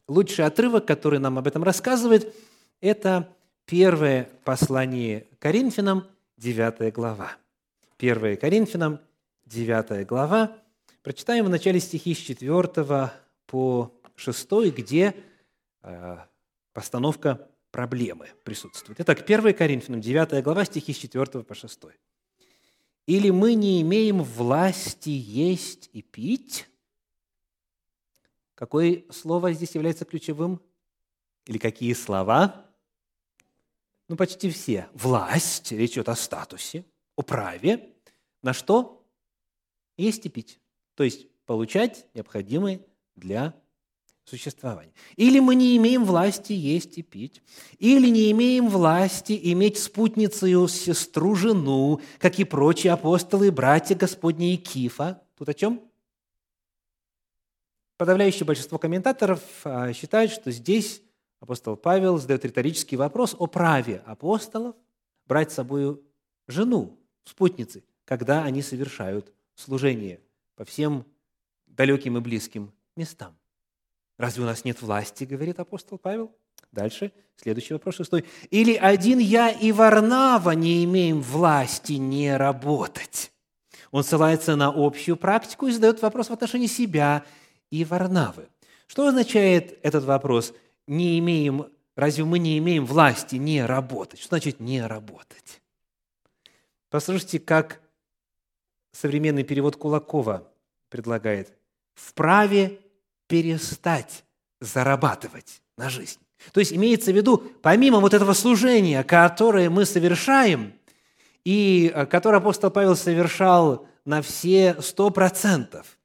Лучший 0.08 0.44
отрывок, 0.44 0.86
который 0.86 1.18
нам 1.18 1.38
об 1.38 1.46
этом 1.46 1.62
рассказывает, 1.62 2.34
это 2.80 3.28
первое 3.66 4.28
послание 4.44 5.26
Коринфянам, 5.38 6.04
9 6.38 6.92
глава. 6.92 7.32
1 7.98 8.36
Коринфянам, 8.36 8.98
9 9.46 10.06
глава. 10.06 10.58
Прочитаем 11.02 11.44
в 11.44 11.48
начале 11.48 11.78
стихи 11.78 12.14
с 12.14 12.18
4 12.18 13.12
по 13.46 13.92
6, 14.16 14.50
где 14.76 15.14
э, 15.82 16.18
постановка 16.72 17.48
проблемы 17.70 18.28
присутствуют. 18.44 19.00
Итак, 19.00 19.22
1 19.22 19.54
Коринфянам, 19.54 20.00
9 20.00 20.42
глава, 20.42 20.64
стихи 20.64 20.92
с 20.92 20.98
4 20.98 21.44
по 21.44 21.54
6. 21.54 21.80
«Или 23.06 23.30
мы 23.30 23.54
не 23.54 23.82
имеем 23.82 24.22
власти 24.22 25.10
есть 25.10 25.90
и 25.92 26.02
пить?» 26.02 26.68
Какое 28.62 29.02
слово 29.10 29.52
здесь 29.52 29.74
является 29.74 30.04
ключевым? 30.04 30.60
Или 31.46 31.58
какие 31.58 31.94
слова? 31.94 32.64
Ну, 34.06 34.14
почти 34.14 34.48
все. 34.50 34.88
Власть, 34.94 35.72
речь 35.72 35.94
идет 35.94 36.08
о 36.08 36.14
статусе, 36.14 36.84
о 37.16 37.22
праве. 37.22 37.92
На 38.40 38.52
что? 38.52 39.04
Есть 39.96 40.26
и 40.26 40.28
пить. 40.28 40.60
То 40.94 41.02
есть 41.02 41.26
получать 41.44 42.06
необходимые 42.14 42.86
для 43.16 43.52
существования. 44.26 44.94
Или 45.16 45.40
мы 45.40 45.56
не 45.56 45.76
имеем 45.76 46.04
власти 46.04 46.52
есть 46.52 46.98
и 46.98 47.02
пить, 47.02 47.42
или 47.80 48.08
не 48.10 48.30
имеем 48.30 48.68
власти 48.68 49.40
иметь 49.52 49.76
спутницею 49.76 50.68
сестру 50.68 51.34
жену, 51.34 52.00
как 52.20 52.38
и 52.38 52.44
прочие 52.44 52.92
апостолы 52.92 53.48
и 53.48 53.50
братья 53.50 53.96
Господни 53.96 54.54
и 54.54 54.56
Кифа. 54.56 55.20
Тут 55.36 55.48
о 55.48 55.54
чем? 55.54 55.91
Подавляющее 58.02 58.44
большинство 58.44 58.78
комментаторов 58.78 59.40
а, 59.62 59.92
считают, 59.92 60.32
что 60.32 60.50
здесь 60.50 61.02
апостол 61.38 61.76
Павел 61.76 62.18
задает 62.18 62.44
риторический 62.44 62.96
вопрос 62.96 63.36
о 63.38 63.46
праве 63.46 64.02
апостолов 64.04 64.74
брать 65.26 65.52
с 65.52 65.54
собой 65.54 66.02
жену, 66.48 66.98
спутницы, 67.22 67.84
когда 68.04 68.42
они 68.42 68.60
совершают 68.60 69.32
служение 69.54 70.18
по 70.56 70.64
всем 70.64 71.06
далеким 71.68 72.18
и 72.18 72.20
близким 72.20 72.72
местам. 72.96 73.36
Разве 74.18 74.42
у 74.42 74.46
нас 74.46 74.64
нет 74.64 74.82
власти, 74.82 75.22
говорит 75.22 75.60
апостол 75.60 75.96
Павел? 75.96 76.34
Дальше, 76.72 77.12
следующий 77.36 77.74
вопрос, 77.74 77.94
шестой. 77.94 78.24
Или 78.50 78.74
один 78.74 79.20
я 79.20 79.48
и 79.48 79.70
Варнава 79.70 80.50
не 80.50 80.82
имеем 80.82 81.20
власти 81.20 81.92
не 81.92 82.36
работать? 82.36 83.30
Он 83.92 84.02
ссылается 84.02 84.56
на 84.56 84.72
общую 84.74 85.16
практику 85.16 85.68
и 85.68 85.70
задает 85.70 86.02
вопрос 86.02 86.30
в 86.30 86.32
отношении 86.32 86.66
себя 86.66 87.24
и 87.72 87.84
Варнавы. 87.84 88.48
Что 88.86 89.08
означает 89.08 89.78
этот 89.82 90.04
вопрос? 90.04 90.52
Не 90.86 91.18
имеем, 91.18 91.72
разве 91.96 92.24
мы 92.24 92.38
не 92.38 92.58
имеем 92.58 92.84
власти 92.84 93.36
не 93.36 93.64
работать? 93.64 94.20
Что 94.20 94.28
значит 94.28 94.60
не 94.60 94.86
работать? 94.86 95.62
Послушайте, 96.90 97.40
как 97.40 97.80
современный 98.92 99.42
перевод 99.42 99.76
Кулакова 99.76 100.46
предлагает. 100.90 101.56
Вправе 101.94 102.78
перестать 103.26 104.24
зарабатывать 104.60 105.62
на 105.78 105.88
жизнь. 105.88 106.20
То 106.52 106.60
есть 106.60 106.74
имеется 106.74 107.10
в 107.10 107.16
виду, 107.16 107.38
помимо 107.62 108.00
вот 108.00 108.12
этого 108.12 108.34
служения, 108.34 109.02
которое 109.02 109.70
мы 109.70 109.86
совершаем, 109.86 110.74
и 111.44 111.90
э, 111.94 112.04
которое 112.04 112.36
апостол 112.36 112.70
Павел 112.70 112.96
совершал 112.96 113.86
на 114.04 114.20
все 114.20 114.76
сто 114.82 115.08
процентов, 115.10 115.96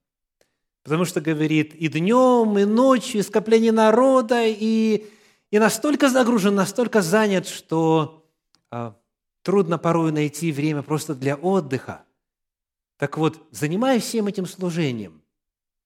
потому 0.87 1.03
что 1.03 1.19
говорит 1.19 1.75
и 1.75 1.89
днем, 1.89 2.57
и 2.57 2.63
ночью, 2.63 3.19
и 3.19 3.23
скопление 3.23 3.73
народа, 3.73 4.45
и, 4.45 5.05
и 5.51 5.59
настолько 5.59 6.07
загружен, 6.07 6.55
настолько 6.55 7.01
занят, 7.01 7.45
что 7.45 8.25
а, 8.71 8.95
трудно 9.41 9.77
порой 9.77 10.13
найти 10.13 10.49
время 10.53 10.83
просто 10.83 11.13
для 11.13 11.35
отдыха. 11.35 12.05
Так 12.95 13.17
вот, 13.17 13.45
занимаясь 13.51 14.03
всем 14.03 14.27
этим 14.27 14.45
служением, 14.45 15.21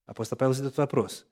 апостол 0.05 0.37
Павел 0.37 0.53
задает 0.53 0.77
вопрос, 0.77 1.25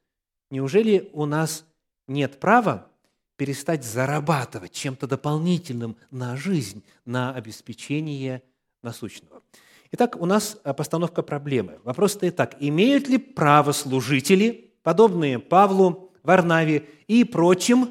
Неужели 0.49 1.07
у 1.13 1.27
нас 1.27 1.63
нет 2.07 2.39
права 2.39 2.87
перестать 3.35 3.85
зарабатывать 3.85 4.71
чем-то 4.71 5.05
дополнительным 5.05 5.95
на 6.09 6.35
жизнь, 6.35 6.83
на 7.05 7.35
обеспечение 7.35 8.41
насущного? 8.81 9.43
Итак, 9.91 10.15
у 10.19 10.25
нас 10.25 10.57
постановка 10.77 11.23
проблемы. 11.23 11.79
Вопрос 11.83 12.13
стоит 12.13 12.35
так. 12.35 12.55
Имеют 12.59 13.07
ли 13.07 13.17
право 13.17 13.71
служители, 13.71 14.71
подобные 14.83 15.39
Павлу, 15.39 16.11
Варнаве 16.23 16.87
и 17.07 17.23
прочим, 17.23 17.89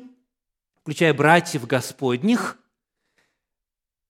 включая 0.80 1.12
братьев 1.12 1.66
Господних, 1.66 2.58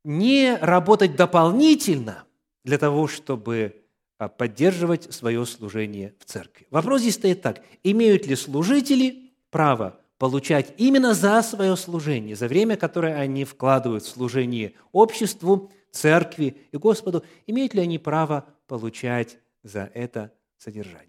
не 0.04 0.56
работать 0.60 1.16
дополнительно 1.16 2.24
для 2.64 2.78
того, 2.78 3.08
чтобы 3.08 3.84
а, 4.18 4.28
поддерживать 4.28 5.12
свое 5.12 5.44
служение 5.46 6.14
в 6.18 6.24
церкви. 6.24 6.66
Вопрос 6.70 7.02
здесь 7.02 7.14
стоит 7.14 7.40
так. 7.40 7.62
Имеют 7.82 8.26
ли 8.26 8.36
служители 8.36 9.32
право 9.50 9.98
получать 10.18 10.74
именно 10.76 11.14
за 11.14 11.42
свое 11.42 11.76
служение, 11.76 12.36
за 12.36 12.48
время, 12.48 12.76
которое 12.76 13.14
они 13.14 13.44
вкладывают 13.44 14.04
в 14.04 14.08
служение 14.08 14.74
обществу, 14.92 15.70
церкви 15.98 16.56
и 16.72 16.76
Господу, 16.76 17.24
имеют 17.46 17.74
ли 17.74 17.80
они 17.80 17.98
право 17.98 18.46
получать 18.66 19.38
за 19.62 19.90
это 19.94 20.32
содержание? 20.56 21.08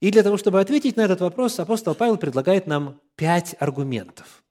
И 0.00 0.10
для 0.10 0.22
того, 0.22 0.36
чтобы 0.36 0.60
ответить 0.60 0.96
на 0.96 1.02
этот 1.02 1.20
вопрос, 1.20 1.58
апостол 1.58 1.94
Павел 1.94 2.16
предлагает 2.16 2.66
нам 2.66 3.00
пять 3.16 3.54
аргументов. 3.58 4.42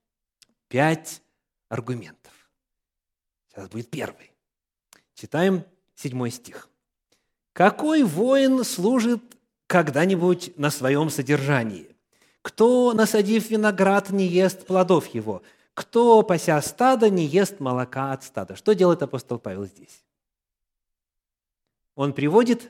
Пять 0.68 1.22
аргументов. 1.70 2.34
Сейчас 3.50 3.68
будет 3.70 3.90
первый. 3.90 4.32
Читаем 5.16 5.64
седьмой 5.96 6.32
стих. 6.32 6.70
Какой 7.54 8.04
воин 8.04 8.64
служит 8.64 9.22
когда-нибудь 9.68 10.58
на 10.58 10.70
своем 10.70 11.10
содержании? 11.10 11.96
Кто, 12.42 12.94
насадив 12.94 13.50
виноград, 13.50 14.12
не 14.12 14.26
ест 14.26 14.66
плодов 14.66 15.08
его? 15.08 15.42
Кто, 15.80 16.24
пася 16.24 16.60
стада, 16.60 17.10
не 17.10 17.26
ест 17.26 17.62
молока 17.62 18.12
от 18.12 18.26
стада? 18.26 18.58
Что 18.58 18.76
делает 18.76 19.02
апостол 19.02 19.40
Павел 19.40 19.64
здесь? 19.64 20.04
Он 21.96 22.12
приводит 22.12 22.70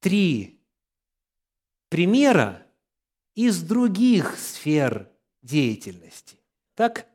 три 0.00 0.60
примера 1.88 2.62
из 3.34 3.62
других 3.62 4.36
сфер 4.38 5.08
деятельности. 5.40 6.36
Так, 6.74 7.06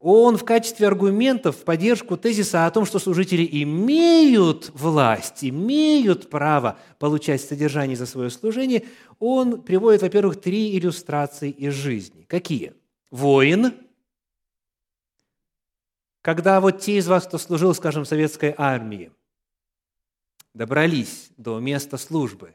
он 0.00 0.36
в 0.36 0.44
качестве 0.44 0.88
аргументов 0.88 1.58
в 1.58 1.62
поддержку 1.62 2.16
тезиса 2.16 2.66
о 2.66 2.70
том, 2.72 2.84
что 2.84 2.98
служители 2.98 3.48
имеют 3.62 4.72
власть, 4.74 5.44
имеют 5.44 6.30
право 6.30 6.80
получать 6.98 7.42
содержание 7.42 7.96
за 7.96 8.06
свое 8.06 8.30
служение, 8.30 8.86
он 9.20 9.62
приводит, 9.62 10.02
во-первых, 10.02 10.40
три 10.40 10.76
иллюстрации 10.76 11.50
из 11.50 11.74
жизни. 11.74 12.24
Какие? 12.24 12.72
Воин, 13.12 13.85
когда 16.26 16.60
вот 16.60 16.80
те 16.80 16.96
из 16.96 17.06
вас, 17.06 17.24
кто 17.24 17.38
служил, 17.38 17.72
скажем, 17.72 18.02
в 18.02 18.08
советской 18.08 18.52
армии, 18.58 19.12
добрались 20.54 21.30
до 21.36 21.60
места 21.60 21.98
службы, 21.98 22.52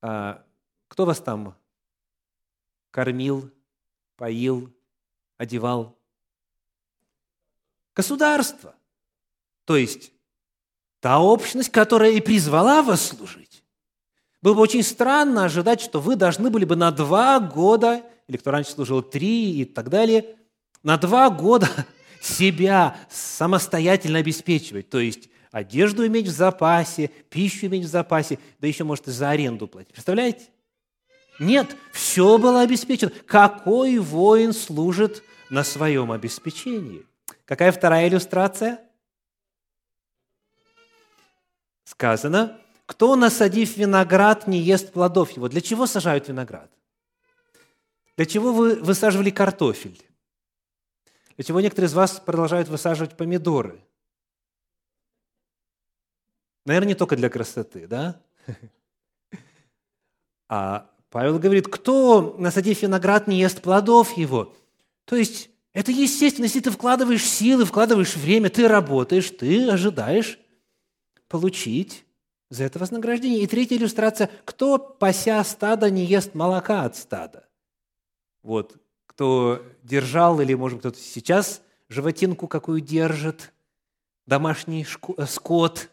а 0.00 0.44
кто 0.86 1.04
вас 1.04 1.18
там 1.18 1.56
кормил, 2.92 3.50
поил, 4.14 4.72
одевал? 5.38 5.98
государство. 7.96 8.76
То 9.64 9.76
есть 9.76 10.12
та 11.00 11.18
общность, 11.18 11.70
которая 11.70 12.12
и 12.12 12.20
призвала 12.20 12.80
вас 12.80 13.08
служить. 13.08 13.64
Было 14.40 14.54
бы 14.54 14.60
очень 14.60 14.84
странно 14.84 15.46
ожидать, 15.46 15.80
что 15.80 16.00
вы 16.00 16.14
должны 16.14 16.48
были 16.48 16.64
бы 16.64 16.76
на 16.76 16.92
два 16.92 17.40
года, 17.40 18.04
или 18.28 18.36
кто 18.36 18.52
раньше 18.52 18.70
служил 18.70 19.02
три 19.02 19.62
и 19.62 19.64
так 19.64 19.88
далее, 19.88 20.36
на 20.84 20.96
два 20.96 21.28
года 21.28 21.68
себя 22.24 22.96
самостоятельно 23.10 24.18
обеспечивать. 24.18 24.88
То 24.88 24.98
есть 24.98 25.28
одежду 25.50 26.06
иметь 26.06 26.26
в 26.26 26.32
запасе, 26.32 27.10
пищу 27.28 27.66
иметь 27.66 27.84
в 27.84 27.88
запасе, 27.88 28.38
да 28.60 28.66
еще, 28.66 28.84
может, 28.84 29.08
и 29.08 29.10
за 29.10 29.30
аренду 29.30 29.68
платить. 29.68 29.92
Представляете? 29.92 30.48
Нет, 31.38 31.76
все 31.92 32.38
было 32.38 32.62
обеспечено. 32.62 33.12
Какой 33.26 33.98
воин 33.98 34.52
служит 34.52 35.22
на 35.50 35.64
своем 35.64 36.12
обеспечении? 36.12 37.04
Какая 37.44 37.72
вторая 37.72 38.08
иллюстрация? 38.08 38.80
Сказано, 41.84 42.58
кто, 42.86 43.16
насадив 43.16 43.76
виноград, 43.76 44.46
не 44.46 44.58
ест 44.58 44.92
плодов 44.92 45.32
его. 45.32 45.48
Для 45.48 45.60
чего 45.60 45.86
сажают 45.86 46.28
виноград? 46.28 46.70
Для 48.16 48.26
чего 48.26 48.52
вы 48.52 48.76
высаживали 48.76 49.30
картофель? 49.30 50.00
Для 51.36 51.44
чего 51.44 51.60
некоторые 51.60 51.88
из 51.88 51.94
вас 51.94 52.20
продолжают 52.20 52.68
высаживать 52.68 53.16
помидоры? 53.16 53.80
Наверное, 56.64 56.88
не 56.88 56.94
только 56.94 57.16
для 57.16 57.28
красоты, 57.28 57.86
да? 57.86 58.20
А 60.48 60.90
Павел 61.10 61.38
говорит, 61.38 61.68
кто, 61.68 62.36
насадив 62.38 62.82
виноград, 62.82 63.26
не 63.26 63.38
ест 63.38 63.60
плодов 63.60 64.16
его? 64.16 64.54
То 65.04 65.16
есть 65.16 65.50
это 65.72 65.90
естественно, 65.90 66.44
если 66.44 66.60
ты 66.60 66.70
вкладываешь 66.70 67.28
силы, 67.28 67.64
вкладываешь 67.64 68.16
время, 68.16 68.50
ты 68.50 68.68
работаешь, 68.68 69.30
ты 69.30 69.68
ожидаешь 69.68 70.38
получить 71.28 72.04
за 72.50 72.64
это 72.64 72.78
вознаграждение. 72.78 73.42
И 73.42 73.46
третья 73.46 73.76
иллюстрация. 73.76 74.30
Кто, 74.44 74.78
пася 74.78 75.42
стада, 75.42 75.90
не 75.90 76.04
ест 76.04 76.34
молока 76.34 76.84
от 76.84 76.96
стада? 76.96 77.48
Вот 78.42 78.76
кто 79.14 79.64
держал, 79.82 80.40
или, 80.40 80.54
может 80.54 80.80
кто-то 80.80 80.98
сейчас 80.98 81.62
животинку 81.88 82.48
какую 82.48 82.80
держит, 82.80 83.52
домашний 84.26 84.84
э, 85.16 85.26
скот, 85.26 85.90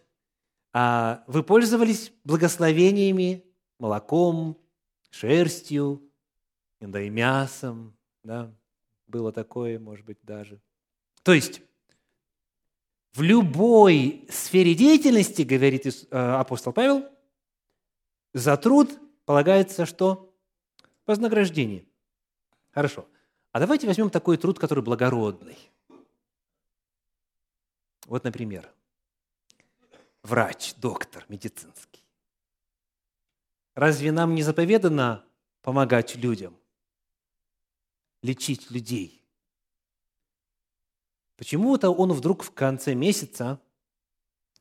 а 0.74 1.24
вы 1.28 1.44
пользовались 1.44 2.12
благословениями, 2.24 3.44
молоком, 3.78 4.58
шерстью, 5.12 6.02
иногда 6.80 7.02
и 7.02 7.10
мясом, 7.10 7.96
да, 8.24 8.52
было 9.08 9.32
такое, 9.32 9.78
может 9.78 10.06
быть, 10.06 10.18
даже. 10.24 10.60
То 11.24 11.34
есть, 11.34 11.62
в 13.14 13.22
любой 13.22 14.26
сфере 14.30 14.74
деятельности, 14.74 15.44
говорит 15.44 15.86
э, 15.86 16.18
апостол 16.18 16.74
Павел, 16.74 17.06
за 18.34 18.58
труд 18.58 18.90
полагается 19.26 19.86
что? 19.86 20.34
Вознаграждение. 21.06 21.86
Хорошо. 22.72 23.08
А 23.52 23.60
давайте 23.60 23.88
возьмем 23.88 24.10
такой 24.10 24.38
труд, 24.38 24.58
который 24.58 24.84
благородный. 24.84 25.58
Вот, 28.06 28.24
например, 28.24 28.72
врач, 30.24 30.76
доктор 30.76 31.26
медицинский. 31.28 32.04
Разве 33.74 34.12
нам 34.12 34.36
не 34.36 34.44
заповедано 34.44 35.26
помогать 35.62 36.16
людям, 36.16 36.58
лечить 38.22 38.72
людей? 38.72 39.22
Почему-то 41.38 41.90
он 41.90 42.12
вдруг 42.14 42.44
в 42.44 42.52
конце 42.52 42.94
месяца 42.94 43.60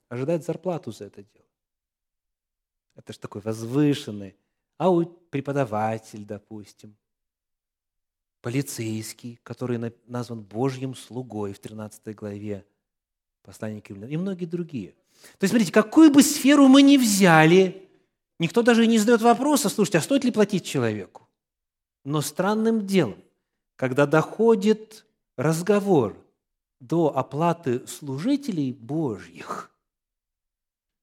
ожидает 0.09 0.45
зарплату 0.45 0.93
за 0.93 1.05
это 1.05 1.23
дело. 1.23 1.47
Это 2.95 3.13
же 3.13 3.19
такой 3.19 3.41
возвышенный, 3.41 4.37
а 4.79 4.91
у 4.91 5.05
преподаватель, 5.05 6.25
допустим, 6.25 6.97
полицейский, 8.41 9.39
который 9.43 9.93
назван 10.07 10.43
Божьим 10.43 10.95
слугой 10.95 11.53
в 11.53 11.59
13 11.59 12.15
главе 12.15 12.65
послания 13.43 13.81
к 13.81 13.89
римлянам, 13.89 14.11
и 14.11 14.17
многие 14.17 14.47
другие. 14.47 14.93
То 15.39 15.45
есть, 15.45 15.51
смотрите, 15.51 15.73
какую 15.73 16.11
бы 16.11 16.23
сферу 16.23 16.69
мы 16.69 16.83
ни 16.83 16.97
взяли, 16.97 17.89
никто 18.39 18.63
даже 18.63 18.87
не 18.87 18.99
задает 18.99 19.23
вопроса, 19.23 19.69
слушайте, 19.69 19.99
а 19.99 20.03
стоит 20.03 20.25
ли 20.25 20.31
платить 20.31 20.65
человеку? 20.65 21.29
Но 22.05 22.21
странным 22.23 22.87
делом, 22.87 23.23
когда 23.77 24.07
доходит 24.07 25.05
разговор 25.37 26.17
до 26.81 27.15
оплаты 27.15 27.87
служителей 27.87 28.73
Божьих, 28.73 29.71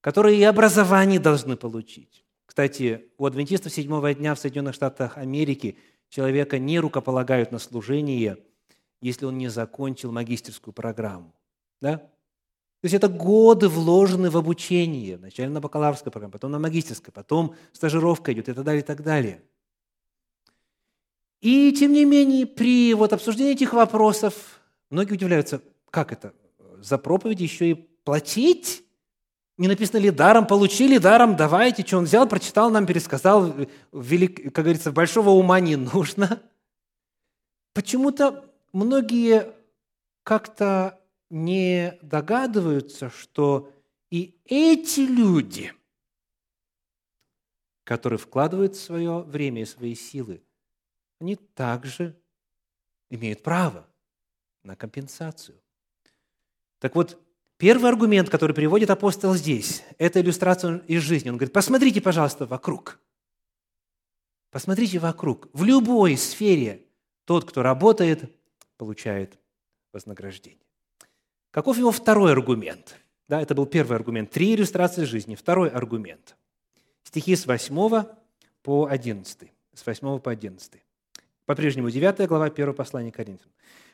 которые 0.02 0.40
и 0.40 0.44
образование 0.44 1.20
должны 1.20 1.56
получить. 1.56 2.26
Кстати, 2.46 3.12
у 3.18 3.26
адвентистов 3.26 3.72
седьмого 3.74 4.14
дня 4.14 4.34
в 4.34 4.40
Соединенных 4.40 4.74
Штатах 4.74 5.18
Америки 5.18 5.78
человека 6.10 6.60
не 6.60 6.80
рукополагают 6.80 7.52
на 7.52 7.60
служение, 7.60 8.38
если 9.02 9.26
он 9.26 9.38
не 9.38 9.50
закончил 9.50 10.12
магистерскую 10.12 10.74
программу. 10.74 11.34
Да? 11.82 11.98
То 11.98 12.86
есть 12.86 12.96
это 12.96 13.08
годы 13.08 13.70
вложены 13.70 14.30
в 14.30 14.38
обучение, 14.38 15.18
вначале 15.18 15.50
на 15.50 15.60
бакалаврской 15.60 16.12
программе, 16.12 16.32
потом 16.32 16.52
на 16.52 16.60
магистерской, 16.60 17.12
потом 17.12 17.56
стажировка 17.74 18.32
идет 18.34 18.50
и 18.50 18.54
так 18.54 18.64
далее, 18.64 18.82
и 18.82 18.86
так 18.86 19.04
далее. 19.04 19.42
И 21.42 21.72
тем 21.74 21.94
не 21.94 22.06
менее, 22.06 22.46
при 22.46 22.94
вот 22.94 23.14
обсуждении 23.14 23.54
этих 23.54 23.74
вопросов 23.74 24.62
многие 24.90 25.14
удивляются, 25.14 25.62
как 25.90 26.12
это, 26.12 26.34
за 26.80 26.98
проповеди 26.98 27.44
еще 27.44 27.72
и 27.72 27.74
платить? 27.74 28.84
Не 29.58 29.68
написано 29.68 29.98
ли 29.98 30.12
даром, 30.12 30.46
получили 30.46 31.00
даром, 31.00 31.36
давайте, 31.36 31.86
что 31.86 31.98
он 31.98 32.04
взял, 32.04 32.28
прочитал 32.28 32.70
нам, 32.70 32.86
пересказал, 32.86 33.56
велик, 33.92 34.54
как 34.54 34.66
говорится, 34.66 34.92
большого 34.92 35.32
ума 35.32 35.60
не 35.60 35.76
нужно. 35.76 36.44
Почему-то 37.74 38.46
многие 38.72 39.52
как-то 40.22 41.02
не 41.32 41.98
догадываются, 42.04 43.10
что 43.10 43.72
и 44.12 44.40
эти 44.46 45.02
люди, 45.02 45.74
которые 47.84 48.20
вкладывают 48.20 48.76
свое 48.76 49.22
время 49.22 49.64
и 49.64 49.66
свои 49.66 49.96
силы, 49.96 50.44
они 51.20 51.36
также 51.36 52.16
имеют 53.10 53.42
право 53.42 53.88
на 54.62 54.76
компенсацию. 54.76 55.60
Так 56.80 56.96
вот, 56.96 57.20
первый 57.58 57.90
аргумент, 57.90 58.30
который 58.30 58.54
приводит 58.54 58.90
апостол 58.90 59.36
здесь, 59.36 59.84
это 59.98 60.22
иллюстрация 60.22 60.78
из 60.88 61.02
жизни. 61.02 61.30
Он 61.30 61.38
говорит, 61.38 61.54
посмотрите, 61.54 62.02
пожалуйста, 62.02 62.46
вокруг. 62.46 63.00
Посмотрите 64.52 65.00
вокруг. 65.00 65.50
В 65.54 65.64
любой 65.64 66.18
сфере 66.18 66.86
тот, 67.26 67.50
кто 67.50 67.62
работает, 67.62 68.32
получает 68.78 69.38
вознаграждение. 69.92 70.66
Каков 71.52 71.78
его 71.78 71.92
второй 71.92 72.32
аргумент? 72.32 72.96
Да, 73.28 73.42
это 73.42 73.56
был 73.56 73.66
первый 73.66 73.96
аргумент. 73.96 74.32
Три 74.32 74.56
иллюстрации 74.56 75.04
жизни. 75.04 75.36
Второй 75.36 75.70
аргумент. 75.70 76.38
Стихи 77.04 77.36
с 77.36 77.46
8 77.46 78.06
по 78.64 78.86
11. 78.86 79.52
С 79.74 79.86
8 79.86 80.20
по 80.20 80.32
11. 80.32 80.74
По-прежнему 81.46 81.90
9 81.90 82.28
глава 82.28 82.46
1 82.46 82.74
послания 82.74 83.12
Коринфянам. 83.12 83.52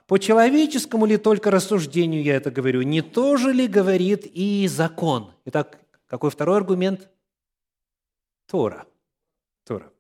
«По 0.08 0.20
человеческому 0.20 1.06
ли 1.06 1.18
только 1.18 1.52
рассуждению 1.52 2.24
я 2.24 2.36
это 2.36 2.52
говорю? 2.52 2.82
Не 2.82 3.02
то 3.02 3.38
же 3.38 3.54
ли 3.54 3.68
говорит 3.68 4.26
и 4.26 4.68
закон?» 4.68 5.34
Итак, 5.46 5.80
какой 6.08 6.30
второй 6.30 6.58
аргумент? 6.58 7.10
Тора. 8.48 8.86
Тора. 9.66 9.92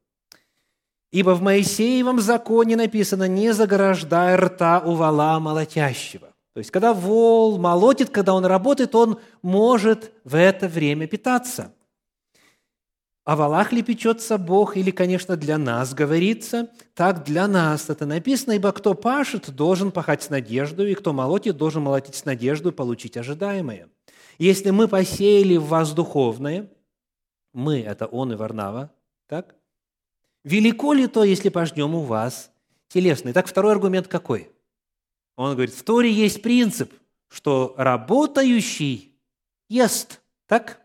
«Ибо 1.11 1.31
в 1.31 1.41
Моисеевом 1.41 2.19
законе 2.19 2.75
написано, 2.75 3.27
не 3.27 3.53
заграждай 3.53 4.35
рта 4.35 4.79
у 4.79 4.95
вала 4.95 5.39
молотящего». 5.39 6.33
То 6.53 6.59
есть, 6.59 6.69
когда 6.69 6.93
вол 6.93 7.57
молотит, 7.57 8.09
когда 8.09 8.33
он 8.33 8.45
работает, 8.45 8.93
он 8.93 9.19
может 9.41 10.11
в 10.23 10.35
это 10.35 10.67
время 10.67 11.07
питаться. 11.07 11.73
О 13.25 13.37
валах 13.37 13.71
ли 13.71 13.81
печется 13.81 14.37
Бог, 14.37 14.75
или, 14.75 14.91
конечно, 14.91 15.37
для 15.37 15.57
нас 15.57 15.93
говорится, 15.93 16.69
так 16.93 17.23
для 17.23 17.47
нас 17.47 17.89
это 17.89 18.05
написано, 18.05 18.53
ибо 18.53 18.73
кто 18.73 18.95
пашет, 18.95 19.49
должен 19.55 19.91
пахать 19.91 20.23
с 20.23 20.29
надеждой, 20.29 20.91
и 20.91 20.95
кто 20.95 21.13
молотит, 21.13 21.55
должен 21.55 21.83
молотить 21.83 22.15
с 22.15 22.25
надеждой 22.25 22.73
получить 22.73 23.15
ожидаемое. 23.15 23.87
Если 24.39 24.71
мы 24.71 24.89
посеяли 24.89 25.55
в 25.55 25.67
вас 25.67 25.93
духовное, 25.93 26.69
мы– 27.53 27.79
это 27.81 28.07
он 28.07 28.33
и 28.33 28.35
Варнава, 28.35 28.91
так? 29.27 29.55
Велико 30.43 30.91
ли 30.91 31.07
то, 31.07 31.23
если 31.23 31.47
пожнем 31.47 31.95
у 31.95 32.01
вас 32.01 32.51
телесное? 32.89 33.31
Так, 33.31 33.47
второй 33.47 33.71
аргумент 33.71 34.09
какой? 34.09 34.51
Он 35.37 35.53
говорит, 35.53 35.73
в 35.73 35.83
Торе 35.83 36.11
есть 36.11 36.41
принцип, 36.41 36.91
что 37.29 37.73
работающий 37.77 39.17
ест. 39.69 40.19
Так? 40.45 40.81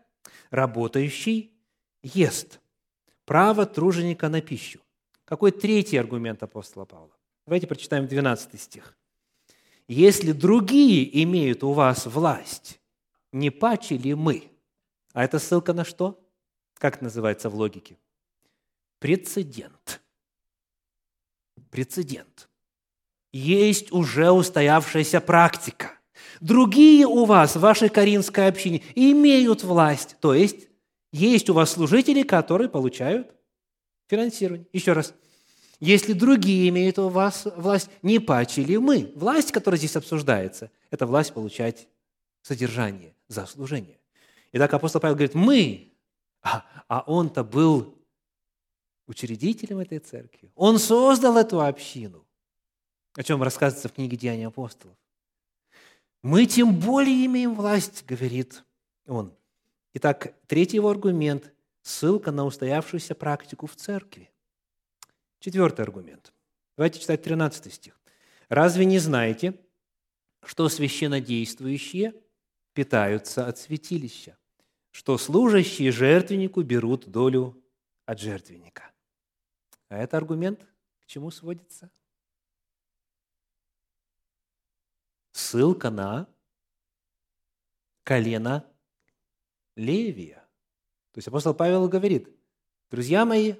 Работающий 0.49 1.58
ест. 2.03 2.59
Право 3.25 3.65
труженика 3.65 4.29
на 4.29 4.41
пищу. 4.41 4.79
Какой 5.25 5.51
третий 5.51 5.97
аргумент 5.97 6.41
апостола 6.43 6.85
Павла? 6.85 7.15
Давайте 7.45 7.67
прочитаем 7.67 8.07
12 8.07 8.59
стих. 8.59 8.97
«Если 9.87 10.31
другие 10.31 11.23
имеют 11.23 11.63
у 11.63 11.73
вас 11.73 12.05
власть, 12.05 12.79
не 13.31 13.49
паче 13.49 13.97
ли 13.97 14.13
мы?» 14.13 14.51
А 15.13 15.23
это 15.23 15.39
ссылка 15.39 15.73
на 15.73 15.83
что? 15.83 16.23
Как 16.75 16.95
это 16.95 17.05
называется 17.05 17.49
в 17.49 17.55
логике? 17.55 17.97
Прецедент. 18.99 20.01
Прецедент 21.71 22.49
есть 23.31 23.91
уже 23.91 24.31
устоявшаяся 24.31 25.21
практика. 25.21 25.91
Другие 26.39 27.05
у 27.05 27.25
вас 27.25 27.55
в 27.55 27.59
вашей 27.59 27.89
Каринской 27.89 28.47
общине 28.47 28.81
имеют 28.95 29.63
власть, 29.63 30.15
то 30.19 30.33
есть 30.33 30.68
есть 31.11 31.49
у 31.49 31.53
вас 31.53 31.71
служители, 31.71 32.23
которые 32.23 32.69
получают 32.69 33.33
финансирование. 34.07 34.67
Еще 34.73 34.93
раз. 34.93 35.13
Если 35.79 36.13
другие 36.13 36.67
имеют 36.69 36.99
у 36.99 37.09
вас 37.09 37.47
власть, 37.55 37.89
не 38.01 38.19
паче 38.19 38.63
ли 38.63 38.77
мы? 38.77 39.11
Власть, 39.15 39.51
которая 39.51 39.77
здесь 39.77 39.95
обсуждается, 39.95 40.71
это 40.89 41.05
власть 41.05 41.33
получать 41.33 41.87
содержание 42.41 43.15
за 43.27 43.45
служение. 43.45 43.99
Итак, 44.51 44.73
апостол 44.73 44.99
Павел 44.99 45.15
говорит, 45.15 45.35
мы, 45.35 45.93
а, 46.41 46.65
а 46.87 47.03
он-то 47.05 47.43
был 47.43 47.97
учредителем 49.07 49.79
этой 49.79 49.99
церкви. 49.99 50.51
Он 50.55 50.79
создал 50.79 51.37
эту 51.37 51.61
общину 51.61 52.25
о 53.15 53.23
чем 53.23 53.43
рассказывается 53.43 53.89
в 53.89 53.93
книге 53.93 54.17
«Деяния 54.17 54.47
апостолов». 54.47 54.95
Мы 56.21 56.45
тем 56.45 56.79
более 56.79 57.25
имеем 57.25 57.53
власть, 57.55 58.05
говорит 58.05 58.63
он. 59.07 59.33
Итак, 59.93 60.33
третий 60.47 60.77
его 60.77 60.89
аргумент– 60.89 61.51
ссылка 61.81 62.31
на 62.31 62.45
устоявшуюся 62.45 63.15
практику 63.15 63.67
в 63.67 63.75
церкви. 63.75 64.31
Четвертый 65.39 65.81
аргумент. 65.81 66.33
Давайте 66.77 66.99
читать 66.99 67.23
13 67.23 67.73
стих. 67.73 67.99
«Разве 68.49 68.85
не 68.85 68.99
знаете, 68.99 69.59
что 70.43 70.69
священнодействующие 70.69 72.13
питаются 72.73 73.47
от 73.47 73.57
святилища, 73.57 74.37
что 74.91 75.17
служащие 75.17 75.91
жертвеннику 75.91 76.61
берут 76.61 77.09
долю 77.09 77.61
от 78.05 78.19
жертвенника?» 78.19 78.91
А 79.87 79.97
это 79.97 80.17
аргумент 80.17 80.65
к 80.99 81.05
чему 81.05 81.31
сводится? 81.31 81.89
ссылка 85.39 85.89
на 85.89 86.27
колено 88.03 88.65
Левия. 89.75 90.45
То 91.11 91.17
есть 91.17 91.27
апостол 91.27 91.53
Павел 91.53 91.87
говорит, 91.87 92.29
друзья 92.91 93.25
мои, 93.25 93.55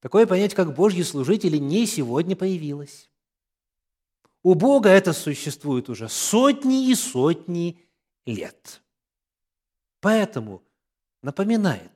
такое 0.00 0.26
понятие, 0.26 0.56
как 0.56 0.74
Божьи 0.74 1.02
служители, 1.02 1.56
не 1.56 1.86
сегодня 1.86 2.36
появилось. 2.36 3.10
У 4.42 4.54
Бога 4.54 4.88
это 4.88 5.12
существует 5.12 5.88
уже 5.88 6.08
сотни 6.08 6.90
и 6.90 6.94
сотни 6.94 7.80
лет. 8.24 8.82
Поэтому 10.00 10.62
напоминает. 11.22 11.90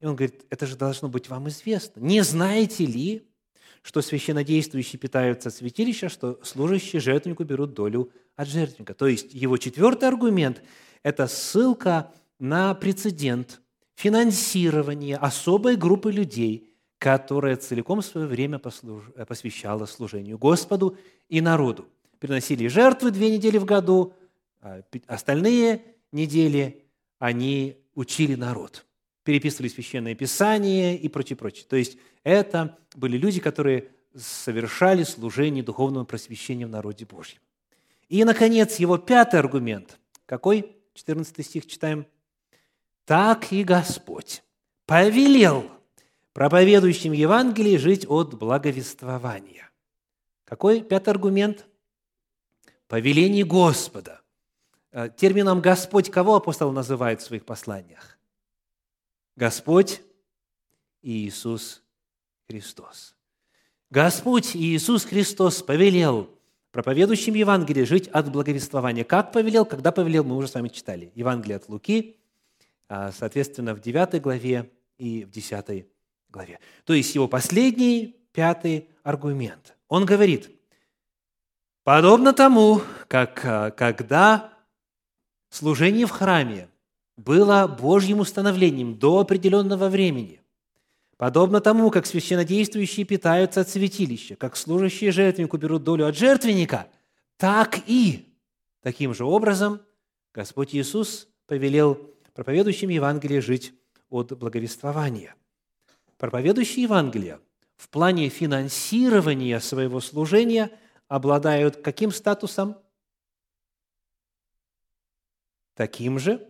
И 0.00 0.06
он 0.06 0.16
говорит, 0.16 0.46
это 0.50 0.66
же 0.66 0.76
должно 0.76 1.08
быть 1.08 1.28
вам 1.28 1.48
известно. 1.48 2.00
Не 2.00 2.22
знаете 2.22 2.86
ли, 2.86 3.28
что 3.82 4.02
священнодействующие 4.02 4.98
питаются 4.98 5.48
от 5.48 5.54
святилища, 5.54 6.08
что 6.08 6.40
служащие 6.42 7.00
жертвеннику 7.00 7.44
берут 7.44 7.74
долю 7.74 8.12
от 8.36 8.48
жертвенника. 8.48 8.94
То 8.94 9.06
есть 9.06 9.32
его 9.32 9.56
четвертый 9.56 10.08
аргумент– 10.08 10.62
это 11.02 11.26
ссылка 11.26 12.12
на 12.38 12.74
прецедент 12.74 13.60
финансирования 13.94 15.16
особой 15.16 15.76
группы 15.76 16.12
людей, 16.12 16.72
которая 16.98 17.56
целиком 17.56 18.02
свое 18.02 18.26
время 18.26 18.58
послуж... 18.58 19.04
посвящала 19.26 19.86
служению 19.86 20.38
Господу 20.38 20.96
и 21.28 21.40
народу. 21.40 21.88
Приносили 22.18 22.66
жертвы 22.68 23.10
две 23.10 23.30
недели 23.30 23.58
в 23.58 23.64
году, 23.64 24.12
а 24.60 24.82
остальные 25.06 25.82
недели 26.12 26.84
они 27.18 27.76
учили 27.94 28.34
народ, 28.34 28.86
переписывали 29.24 29.68
священное 29.68 30.14
писание 30.14 30.96
и 30.96 31.08
прочее, 31.08 31.36
прочее. 31.36 31.66
То 31.68 31.76
есть 31.76 31.98
это 32.24 32.78
были 32.94 33.16
люди, 33.16 33.40
которые 33.40 33.88
совершали 34.16 35.04
служение 35.04 35.62
духовного 35.62 36.04
просвещения 36.04 36.66
в 36.66 36.70
народе 36.70 37.04
Божьем. 37.04 37.40
И, 38.08 38.24
наконец, 38.24 38.76
его 38.76 38.96
пятый 38.98 39.38
аргумент. 39.38 39.98
Какой? 40.26 40.76
14 40.94 41.44
стих 41.44 41.66
читаем. 41.66 42.06
«Так 43.08 43.54
и 43.54 43.64
Господь 43.64 44.42
повелел 44.84 45.70
проповедующим 46.34 47.12
Евангелие 47.12 47.78
жить 47.78 48.04
от 48.06 48.34
благовествования». 48.34 49.70
Какой 50.44 50.82
пятый 50.82 51.08
аргумент? 51.08 51.66
Повеление 52.86 53.46
Господа. 53.46 54.20
Э, 54.92 55.08
термином 55.08 55.62
«Господь» 55.62 56.10
кого 56.10 56.36
апостол 56.36 56.70
называет 56.70 57.22
в 57.22 57.24
своих 57.24 57.46
посланиях? 57.46 58.18
Господь 59.36 60.02
Иисус 61.00 61.82
Христос. 62.46 63.16
Господь 63.88 64.54
Иисус 64.54 65.06
Христос 65.06 65.62
повелел 65.62 66.28
проповедующим 66.72 67.32
Евангелие 67.32 67.86
жить 67.86 68.08
от 68.08 68.30
благовествования. 68.30 69.04
Как 69.04 69.32
повелел, 69.32 69.64
когда 69.64 69.92
повелел, 69.92 70.24
мы 70.24 70.36
уже 70.36 70.48
с 70.48 70.54
вами 70.54 70.68
читали. 70.68 71.10
Евангелие 71.14 71.56
от 71.56 71.70
Луки, 71.70 72.17
соответственно, 72.88 73.74
в 73.74 73.80
9 73.80 74.20
главе 74.20 74.70
и 74.96 75.24
в 75.24 75.30
10 75.30 75.86
главе. 76.30 76.60
То 76.84 76.92
есть 76.92 77.14
его 77.14 77.28
последний, 77.28 78.16
пятый 78.32 78.88
аргумент. 79.02 79.76
Он 79.88 80.04
говорит, 80.04 80.50
подобно 81.84 82.32
тому, 82.32 82.82
как 83.08 83.44
а, 83.44 83.70
когда 83.70 84.52
служение 85.50 86.06
в 86.06 86.10
храме 86.10 86.68
было 87.16 87.66
Божьим 87.66 88.20
установлением 88.20 88.98
до 88.98 89.20
определенного 89.20 89.88
времени, 89.88 90.40
Подобно 91.18 91.60
тому, 91.60 91.90
как 91.90 92.06
священнодействующие 92.06 93.04
питаются 93.04 93.62
от 93.62 93.68
святилища, 93.68 94.36
как 94.36 94.56
служащие 94.56 95.10
жертвеннику 95.10 95.56
берут 95.56 95.82
долю 95.82 96.06
от 96.06 96.16
жертвенника, 96.16 96.86
так 97.36 97.80
и 97.88 98.24
таким 98.82 99.12
же 99.12 99.24
образом 99.24 99.80
Господь 100.32 100.76
Иисус 100.76 101.26
повелел 101.46 101.98
проповедующим 102.38 102.88
Евангелие 102.90 103.40
жить 103.40 103.74
от 104.10 104.38
благовествования. 104.38 105.34
Проповедующие 106.18 106.84
Евангелие 106.84 107.40
в 107.74 107.88
плане 107.88 108.28
финансирования 108.28 109.58
своего 109.58 109.98
служения 109.98 110.70
обладают 111.08 111.82
каким 111.82 112.12
статусом? 112.12 112.76
Таким 115.74 116.20
же, 116.20 116.48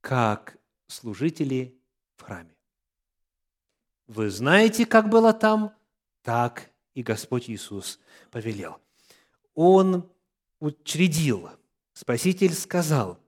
как 0.00 0.58
служители 0.88 1.80
в 2.16 2.22
храме. 2.22 2.56
Вы 4.08 4.30
знаете, 4.30 4.84
как 4.84 5.08
было 5.08 5.32
там, 5.32 5.76
так 6.22 6.72
и 6.94 7.04
Господь 7.04 7.48
Иисус 7.48 8.00
повелел. 8.32 8.80
Он 9.54 10.10
учредил, 10.58 11.50
Спаситель 11.92 12.52
сказал, 12.52 13.21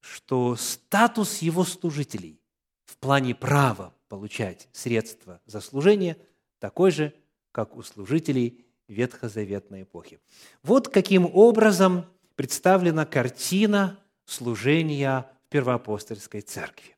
что 0.00 0.56
статус 0.56 1.38
его 1.38 1.64
служителей 1.64 2.40
в 2.84 2.96
плане 2.96 3.34
права 3.34 3.94
получать 4.08 4.68
средства 4.72 5.40
за 5.46 5.60
служение 5.60 6.16
такой 6.58 6.90
же, 6.90 7.14
как 7.52 7.76
у 7.76 7.82
служителей 7.82 8.64
ветхозаветной 8.88 9.82
эпохи. 9.82 10.20
Вот 10.62 10.88
каким 10.88 11.26
образом 11.26 12.06
представлена 12.34 13.06
картина 13.06 13.98
служения 14.24 15.30
в 15.46 15.50
первоапостольской 15.50 16.40
церкви. 16.40 16.96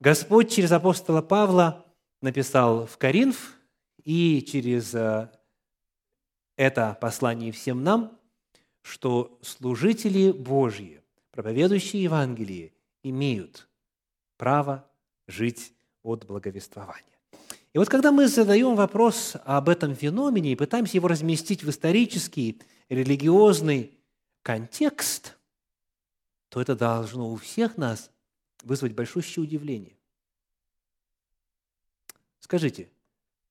Господь 0.00 0.52
через 0.52 0.70
апостола 0.72 1.22
Павла 1.22 1.86
написал 2.20 2.86
в 2.86 2.98
Коринф 2.98 3.56
и 4.04 4.42
через 4.42 4.94
э, 4.94 5.30
это 6.56 6.96
послание 7.00 7.52
всем 7.52 7.82
нам, 7.82 8.16
что 8.82 9.38
служители 9.42 10.30
Божьи, 10.30 10.97
проповедующие 11.38 12.02
Евангелие, 12.02 12.72
имеют 13.04 13.68
право 14.38 14.90
жить 15.28 15.72
от 16.02 16.26
благовествования. 16.26 17.16
И 17.72 17.78
вот 17.78 17.88
когда 17.88 18.10
мы 18.10 18.26
задаем 18.26 18.74
вопрос 18.74 19.36
об 19.44 19.68
этом 19.68 19.94
феномене 19.94 20.50
и 20.50 20.56
пытаемся 20.56 20.96
его 20.96 21.06
разместить 21.06 21.62
в 21.62 21.70
исторический, 21.70 22.60
религиозный 22.88 23.96
контекст, 24.42 25.38
то 26.48 26.60
это 26.60 26.74
должно 26.74 27.30
у 27.30 27.36
всех 27.36 27.76
нас 27.76 28.10
вызвать 28.64 28.94
большущее 28.94 29.44
удивление. 29.44 29.96
Скажите, 32.40 32.90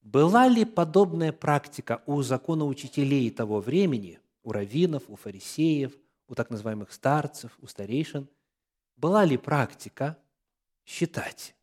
была 0.02 0.50
ли 0.50 0.66
подобная 0.66 1.32
практика 1.32 2.04
у 2.06 2.22
законоучителей 2.22 3.32
того 3.32 3.62
времени, 3.62 4.20
у 4.44 4.52
раввинов, 4.52 5.04
у 5.08 5.16
фарисеев, 5.16 5.94
у 6.28 6.36
так 6.36 6.50
называемых 6.50 6.92
старцев, 6.92 7.58
у 7.62 7.68
старейшин? 7.68 8.28
Была 8.96 9.26
ли 9.26 9.38
практика 9.38 10.18
считать, 10.86 11.56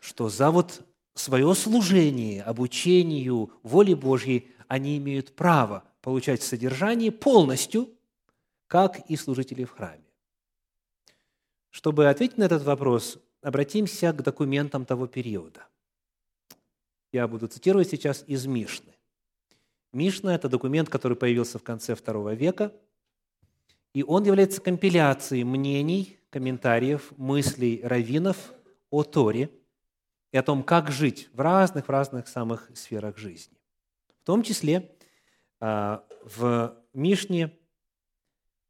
что 0.00 0.28
за 0.28 0.50
вот 0.50 0.86
свое 1.14 1.54
служение, 1.54 2.42
обучению 2.42 3.52
воле 3.62 3.96
Божьей 3.96 4.48
они 4.68 4.98
имеют 4.98 5.34
право 5.34 5.84
получать 6.00 6.42
содержание 6.42 7.10
полностью, 7.10 7.90
как 8.66 8.98
и 9.10 9.16
служители 9.16 9.64
в 9.64 9.70
храме? 9.70 10.04
Чтобы 11.70 12.08
ответить 12.08 12.38
на 12.38 12.44
этот 12.44 12.62
вопрос, 12.62 13.18
обратимся 13.42 14.12
к 14.12 14.22
документам 14.22 14.84
того 14.84 15.06
периода– 15.06 15.66
я 17.16 17.26
буду 17.28 17.46
цитировать 17.48 17.88
сейчас 17.88 18.24
из 18.26 18.44
Мишны. 18.46 18.92
Мишна– 19.92 20.34
это 20.36 20.50
документ, 20.50 20.90
который 20.90 21.16
появился 21.16 21.58
в 21.58 21.62
конце 21.62 21.94
II 21.94 22.36
века, 22.36 22.74
и 23.96 24.02
он 24.02 24.24
является 24.24 24.60
компиляцией 24.60 25.42
мнений, 25.44 26.18
комментариев, 26.28 27.14
мыслей 27.16 27.80
раввинов 27.82 28.52
о 28.90 29.04
Торе 29.04 29.50
и 30.32 30.36
о 30.36 30.42
том, 30.42 30.62
как 30.64 30.90
жить 30.90 31.30
в 31.32 31.40
разных, 31.40 31.86
в 31.86 31.90
разных 31.90 32.28
самых 32.28 32.70
сферах 32.74 33.16
жизни. 33.16 33.56
В 34.20 34.26
том 34.26 34.42
числе 34.42 34.94
а, 35.60 36.04
в 36.26 36.76
Мишне 36.92 37.56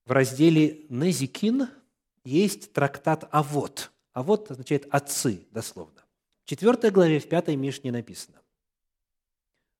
в 0.04 0.12
разделе 0.12 0.86
«Незикин» 0.90 1.70
есть 2.22 2.72
трактат 2.72 3.28
«Авод». 3.32 3.90
«Авод» 4.12 4.48
означает 4.52 4.86
«отцы» 4.92 5.44
дословно. 5.50 6.04
В 6.44 6.50
4 6.50 6.92
главе, 6.92 7.18
в 7.18 7.28
5 7.28 7.48
Мишне 7.56 7.90
написано. 7.90 8.40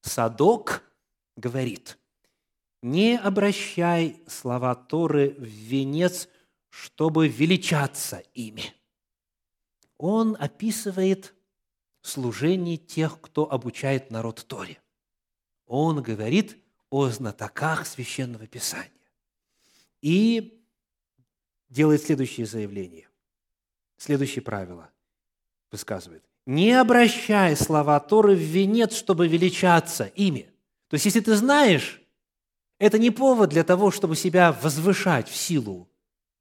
Садок 0.01 0.83
говорит, 1.37 1.99
не 2.83 3.19
обращай 3.19 4.23
слова 4.27 4.75
Торы 4.75 5.31
в 5.39 5.45
венец, 5.45 6.29
чтобы 6.69 7.29
величаться 7.29 8.23
ими. 8.35 8.75
Он 9.99 10.37
описывает 10.39 11.35
служение 12.03 12.77
тех, 12.77 13.21
кто 13.21 13.51
обучает 13.51 14.11
народ 14.11 14.45
Торе. 14.47 14.81
Он 15.67 16.03
говорит 16.03 16.57
о 16.91 17.09
знатоках 17.09 17.87
Священного 17.87 18.47
Писания. 18.47 18.91
И 20.03 20.62
делает 21.69 22.03
следующее 22.03 22.47
заявление, 22.47 23.09
следующее 23.97 24.43
правило 24.43 24.91
высказывает 25.73 26.25
не 26.47 26.73
обращай 26.73 27.57
слова 27.57 27.99
Торы 27.99 28.37
в 28.37 28.41
венец, 28.41 28.95
чтобы 28.95 29.27
величаться 29.27 30.05
ими. 30.05 30.49
То 30.89 30.95
есть, 30.95 31.05
если 31.05 31.21
ты 31.21 31.35
знаешь 31.35 32.01
Это 32.79 32.99
не 32.99 33.11
повод 33.11 33.51
для 33.51 33.65
того, 33.65 33.91
чтобы 33.91 34.17
себя 34.17 34.53
возвышать 34.53 35.29
в 35.29 35.37
силу 35.37 35.89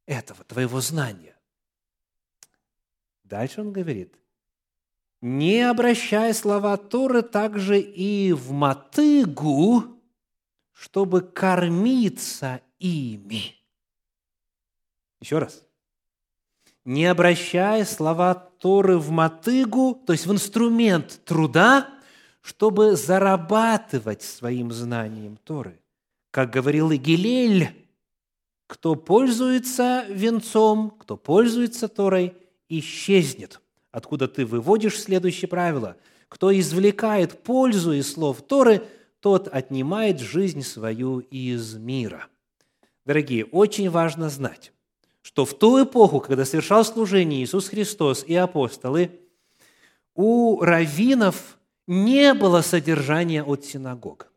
этого, 0.05 0.43
твоего 0.43 0.81
знания. 0.81 1.37
Дальше 3.23 3.61
он 3.61 3.71
говорит, 3.71 4.13
не 5.21 5.61
обращая 5.61 6.33
слова 6.33 6.77
Торы 6.77 7.21
также 7.21 7.79
и 7.79 8.33
в 8.33 8.51
мотыгу, 8.51 9.83
чтобы 10.73 11.21
кормиться 11.21 12.61
ими. 12.79 13.55
Еще 15.21 15.39
раз. 15.39 15.63
Не 16.83 17.05
обращая 17.05 17.85
слова 17.85 18.35
Торы 18.35 18.99
в 18.99 19.09
мотыгу, 19.09 19.95
то 20.05 20.13
есть 20.13 20.27
в 20.27 20.31
инструмент 20.31 21.21
труда, 21.25 21.89
чтобы 22.41 22.95
зарабатывать 22.95 24.21
своим 24.21 24.71
знанием 24.71 25.37
Торы. 25.37 25.79
Как 26.35 26.49
говорил 26.49 26.91
и 26.91 26.97
Гилель, 26.97 27.69
кто 28.67 28.95
пользуется 28.95 30.03
венцом, 30.09 30.89
кто 30.99 31.15
пользуется 31.15 31.87
Торой, 31.87 32.33
исчезнет. 32.67 33.61
Откуда 33.89 34.27
ты 34.27 34.45
выводишь 34.45 34.99
следующее 34.99 35.47
правило. 35.47 35.95
Кто 36.27 36.51
извлекает 36.59 37.41
пользу 37.41 37.93
из 37.93 38.11
слов 38.11 38.41
Торы, 38.41 38.85
тот 39.21 39.47
отнимает 39.47 40.19
жизнь 40.19 40.61
свою 40.61 41.19
из 41.19 41.75
мира. 41.75 42.27
Дорогие, 43.05 43.45
очень 43.45 43.89
важно 43.89 44.27
знать, 44.27 44.73
что 45.21 45.45
в 45.45 45.57
ту 45.57 45.81
эпоху, 45.85 46.19
когда 46.19 46.43
совершал 46.43 46.83
служение 46.83 47.45
Иисус 47.45 47.69
Христос 47.69 48.25
и 48.27 48.35
апостолы, 48.35 49.21
у 50.15 50.59
раввинов 50.59 51.57
не 51.87 52.33
было 52.33 52.59
содержания 52.59 53.41
от 53.41 53.63
синагог 53.63 54.33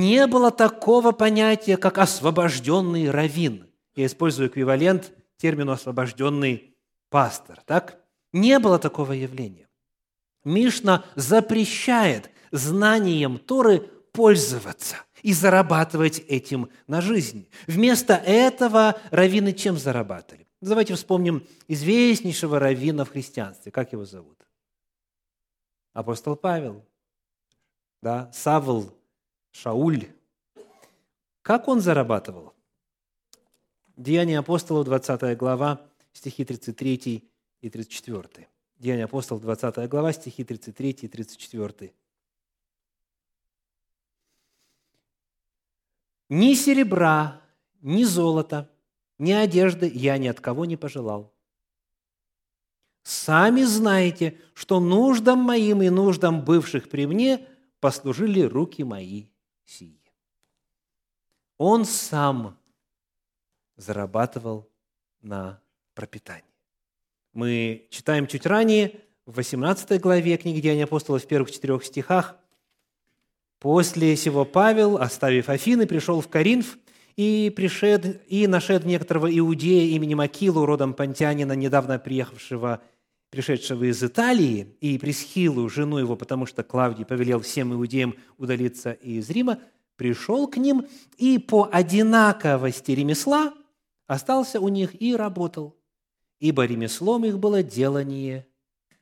не 0.00 0.26
было 0.26 0.50
такого 0.50 1.12
понятия, 1.12 1.76
как 1.76 1.98
освобожденный 1.98 3.10
раввин. 3.10 3.66
Я 3.94 4.06
использую 4.06 4.48
эквивалент 4.48 5.12
термину 5.36 5.72
освобожденный 5.72 6.76
пастор. 7.10 7.60
Так? 7.66 8.00
Не 8.32 8.58
было 8.58 8.78
такого 8.78 9.12
явления. 9.12 9.68
Мишна 10.44 11.04
запрещает 11.14 12.30
знанием 12.50 13.38
Торы 13.38 13.80
пользоваться 14.12 14.96
и 15.22 15.32
зарабатывать 15.32 16.18
этим 16.18 16.68
на 16.86 17.00
жизнь. 17.00 17.48
Вместо 17.66 18.14
этого 18.14 19.00
раввины 19.10 19.52
чем 19.52 19.78
зарабатывали? 19.78 20.46
Давайте 20.60 20.94
вспомним 20.94 21.46
известнейшего 21.68 22.58
раввина 22.58 23.04
в 23.04 23.10
христианстве. 23.10 23.70
Как 23.70 23.92
его 23.92 24.04
зовут? 24.04 24.38
Апостол 25.92 26.36
Павел. 26.36 26.84
Да? 28.02 28.30
Савл 28.32 28.92
Шауль. 29.54 30.10
Как 31.42 31.68
он 31.68 31.80
зарабатывал? 31.80 32.52
Деяния 33.96 34.40
апостолов, 34.40 34.84
20 34.84 35.38
глава, 35.38 35.80
стихи 36.12 36.44
33 36.44 37.30
и 37.60 37.70
34. 37.70 38.48
Деяния 38.78 39.04
апостолов, 39.04 39.42
20 39.42 39.88
глава, 39.88 40.12
стихи 40.12 40.42
33 40.42 40.90
и 40.90 41.08
34. 41.08 41.94
«Ни 46.30 46.54
серебра, 46.54 47.40
ни 47.80 48.02
золота, 48.02 48.68
ни 49.18 49.30
одежды 49.30 49.88
я 49.94 50.18
ни 50.18 50.26
от 50.26 50.40
кого 50.40 50.64
не 50.64 50.76
пожелал. 50.76 51.32
Сами 53.04 53.62
знаете, 53.62 54.40
что 54.54 54.80
нуждам 54.80 55.38
моим 55.38 55.80
и 55.80 55.90
нуждам 55.90 56.44
бывших 56.44 56.88
при 56.88 57.06
мне 57.06 57.46
послужили 57.78 58.40
руки 58.40 58.82
мои 58.82 59.26
сии. 59.64 60.00
Он 61.58 61.84
сам 61.84 62.58
зарабатывал 63.76 64.68
на 65.22 65.60
пропитание. 65.94 66.44
Мы 67.32 67.86
читаем 67.90 68.26
чуть 68.26 68.46
ранее, 68.46 69.00
в 69.26 69.36
18 69.36 70.00
главе 70.00 70.36
книги 70.36 70.60
Деяния 70.60 70.84
апостолов, 70.84 71.24
в 71.24 71.26
первых 71.26 71.50
четырех 71.50 71.84
стихах, 71.84 72.36
«После 73.58 74.14
сего 74.16 74.44
Павел, 74.44 74.98
оставив 74.98 75.48
Афины, 75.48 75.86
пришел 75.86 76.20
в 76.20 76.28
Коринф, 76.28 76.76
и, 77.16 77.52
пришед, 77.54 78.22
и 78.28 78.46
нашед 78.46 78.84
некоторого 78.84 79.26
иудея 79.38 79.94
именем 79.94 80.20
Акилу, 80.20 80.66
родом 80.66 80.94
понтянина, 80.94 81.52
недавно 81.52 81.98
приехавшего, 81.98 82.82
пришедшего 83.34 83.84
из 83.84 84.02
Италии, 84.02 84.76
и 84.80 84.96
Пресхилу, 84.96 85.68
жену 85.68 85.98
его, 85.98 86.14
потому 86.14 86.46
что 86.46 86.62
Клавдий 86.62 87.04
повелел 87.04 87.40
всем 87.40 87.74
иудеям 87.74 88.14
удалиться 88.38 88.92
из 88.92 89.28
Рима, 89.28 89.58
пришел 89.96 90.46
к 90.46 90.56
ним 90.56 90.86
и 91.16 91.38
по 91.38 91.68
одинаковости 91.70 92.92
ремесла 92.92 93.52
остался 94.06 94.60
у 94.60 94.68
них 94.68 95.00
и 95.02 95.16
работал, 95.16 95.76
ибо 96.38 96.64
ремеслом 96.64 97.24
их 97.24 97.38
было 97.38 97.62
делание 97.62 98.46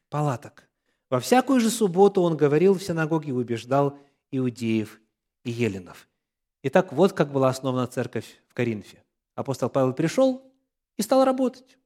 палаток. 0.09 0.69
Во 1.11 1.21
всякую 1.21 1.61
же 1.61 1.69
субботу 1.69 2.23
он 2.23 2.37
говорил 2.37 2.75
в 2.75 2.83
синагоге 2.83 3.29
и 3.29 3.33
убеждал 3.33 3.99
иудеев 4.31 4.99
и 5.45 5.51
еленов. 5.51 6.09
Итак, 6.63 6.93
вот 6.93 7.13
как 7.13 7.33
была 7.33 7.51
основана 7.51 7.87
церковь 7.87 8.41
в 8.49 8.55
Коринфе. 8.55 9.05
Апостол 9.35 9.69
Павел 9.69 9.93
пришел 9.93 10.43
и 10.97 11.03
стал 11.03 11.25
работать. 11.25 11.77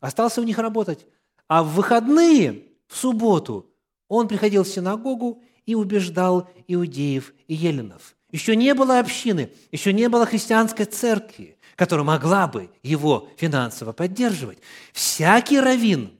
Остался 0.00 0.40
у 0.40 0.44
них 0.44 0.58
работать. 0.58 1.06
А 1.54 1.62
в 1.62 1.74
выходные, 1.74 2.62
в 2.88 2.96
субботу, 2.96 3.70
он 4.08 4.26
приходил 4.26 4.64
в 4.64 4.68
синагогу 4.68 5.42
и 5.66 5.74
убеждал 5.74 6.48
иудеев 6.66 7.34
и 7.46 7.52
еленов. 7.52 8.16
Еще 8.30 8.56
не 8.56 8.72
было 8.72 8.98
общины, 8.98 9.52
еще 9.70 9.92
не 9.92 10.08
было 10.08 10.24
христианской 10.24 10.86
церкви, 10.86 11.58
которая 11.76 12.06
могла 12.06 12.46
бы 12.46 12.70
его 12.82 13.28
финансово 13.36 13.92
поддерживать. 13.92 14.60
Всякий 14.94 15.60
раввин, 15.60 16.12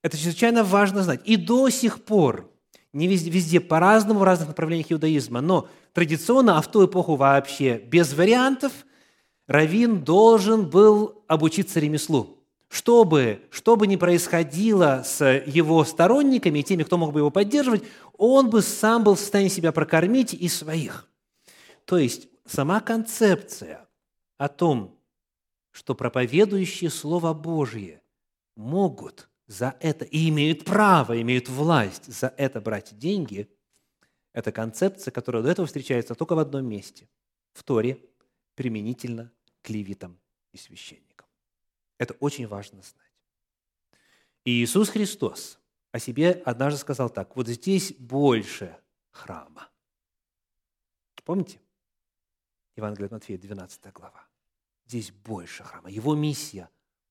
это 0.00 0.16
чрезвычайно 0.16 0.62
важно 0.62 1.02
знать, 1.02 1.22
и 1.24 1.34
до 1.34 1.68
сих 1.68 2.04
пор, 2.04 2.48
не 2.92 3.08
везде, 3.08 3.30
везде 3.30 3.58
по-разному, 3.58 4.20
в 4.20 4.22
разных 4.22 4.46
направлениях 4.46 4.92
иудаизма, 4.92 5.40
но 5.40 5.68
традиционно, 5.92 6.56
а 6.56 6.62
в 6.62 6.70
ту 6.70 6.86
эпоху 6.86 7.16
вообще 7.16 7.78
без 7.78 8.14
вариантов, 8.14 8.70
раввин 9.48 10.04
должен 10.04 10.70
был 10.70 11.24
обучиться 11.26 11.80
ремеслу– 11.80 12.36
чтобы, 12.70 13.42
что 13.50 13.74
бы 13.74 13.88
ни 13.88 13.96
происходило 13.96 15.02
с 15.04 15.26
его 15.44 15.84
сторонниками 15.84 16.60
и 16.60 16.62
теми, 16.62 16.84
кто 16.84 16.96
мог 16.98 17.12
бы 17.12 17.18
его 17.18 17.30
поддерживать, 17.30 17.82
он 18.16 18.48
бы 18.48 18.62
сам 18.62 19.02
был 19.02 19.16
в 19.16 19.18
состоянии 19.18 19.50
себя 19.50 19.72
прокормить 19.72 20.34
и 20.34 20.48
своих. 20.48 21.08
То 21.84 21.98
есть 21.98 22.28
сама 22.46 22.80
концепция 22.80 23.88
о 24.38 24.48
том, 24.48 24.96
что 25.72 25.96
проповедующие 25.96 26.90
Слово 26.90 27.34
Божье 27.34 28.02
могут 28.56 29.28
за 29.48 29.74
это 29.80 30.04
и 30.04 30.28
имеют 30.28 30.64
право, 30.64 31.20
имеют 31.20 31.48
власть 31.48 32.06
за 32.06 32.32
это 32.36 32.60
брать 32.60 32.96
деньги, 32.96 33.48
это 34.32 34.52
концепция, 34.52 35.10
которая 35.10 35.42
до 35.42 35.50
этого 35.50 35.66
встречается 35.66 36.14
только 36.14 36.36
в 36.36 36.38
одном 36.38 36.66
месте– 36.66 37.08
в 37.52 37.64
Торе, 37.64 37.98
применительно 38.54 39.32
к 39.60 39.70
левитам 39.70 40.20
и 40.52 40.56
священникам. 40.56 41.09
Это 42.00 42.14
очень 42.14 42.46
важно 42.46 42.80
знать. 42.80 43.12
И 44.44 44.64
Иисус 44.64 44.88
Христос 44.88 45.58
о 45.92 45.98
себе 45.98 46.30
однажды 46.46 46.80
сказал 46.80 47.10
так, 47.10 47.36
вот 47.36 47.46
здесь 47.46 47.92
больше 47.92 48.74
храма. 49.10 49.68
Помните? 51.24 51.60
Евангелие 52.74 53.04
от 53.04 53.12
Матфея, 53.12 53.36
12 53.36 53.92
глава. 53.92 54.26
Здесь 54.86 55.12
больше 55.12 55.62
храма. 55.62 55.90
Его 55.90 56.14
миссия 56.14 56.70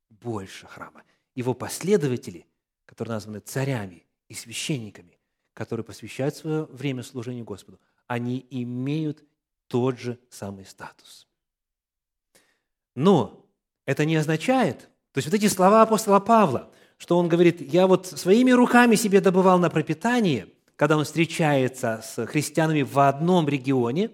больше 0.09 0.65
храма. 0.65 1.03
Его 1.35 1.53
последователи, 1.53 2.47
которые 2.85 3.13
названы 3.13 3.41
царями 3.41 4.07
и 4.27 4.33
священниками, 4.33 5.19
которые 5.53 5.83
посвящают 5.83 6.35
свое 6.35 6.65
время 6.65 7.03
служению 7.03 7.45
Господу, 7.45 7.79
они 8.07 8.43
имеют 8.49 9.23
тот 9.67 9.99
же 9.99 10.19
самый 10.31 10.65
статус. 10.65 11.27
Но 12.95 13.48
это 13.89 14.05
не 14.05 14.17
означает, 14.17 14.81
то 15.13 15.17
есть 15.17 15.27
вот 15.27 15.33
эти 15.33 15.47
слова 15.47 15.81
апостола 15.81 16.19
Павла, 16.19 16.69
что 16.99 17.17
он 17.17 17.27
говорит, 17.27 17.59
я 17.59 17.87
вот 17.87 18.05
своими 18.05 18.51
руками 18.51 18.93
себе 18.93 19.19
добывал 19.19 19.57
на 19.57 19.71
пропитание, 19.71 20.45
когда 20.75 20.95
он 20.95 21.05
встречается 21.05 22.03
с 22.05 22.27
христианами 22.27 22.83
в 22.83 22.99
одном 22.99 23.49
регионе, 23.49 24.11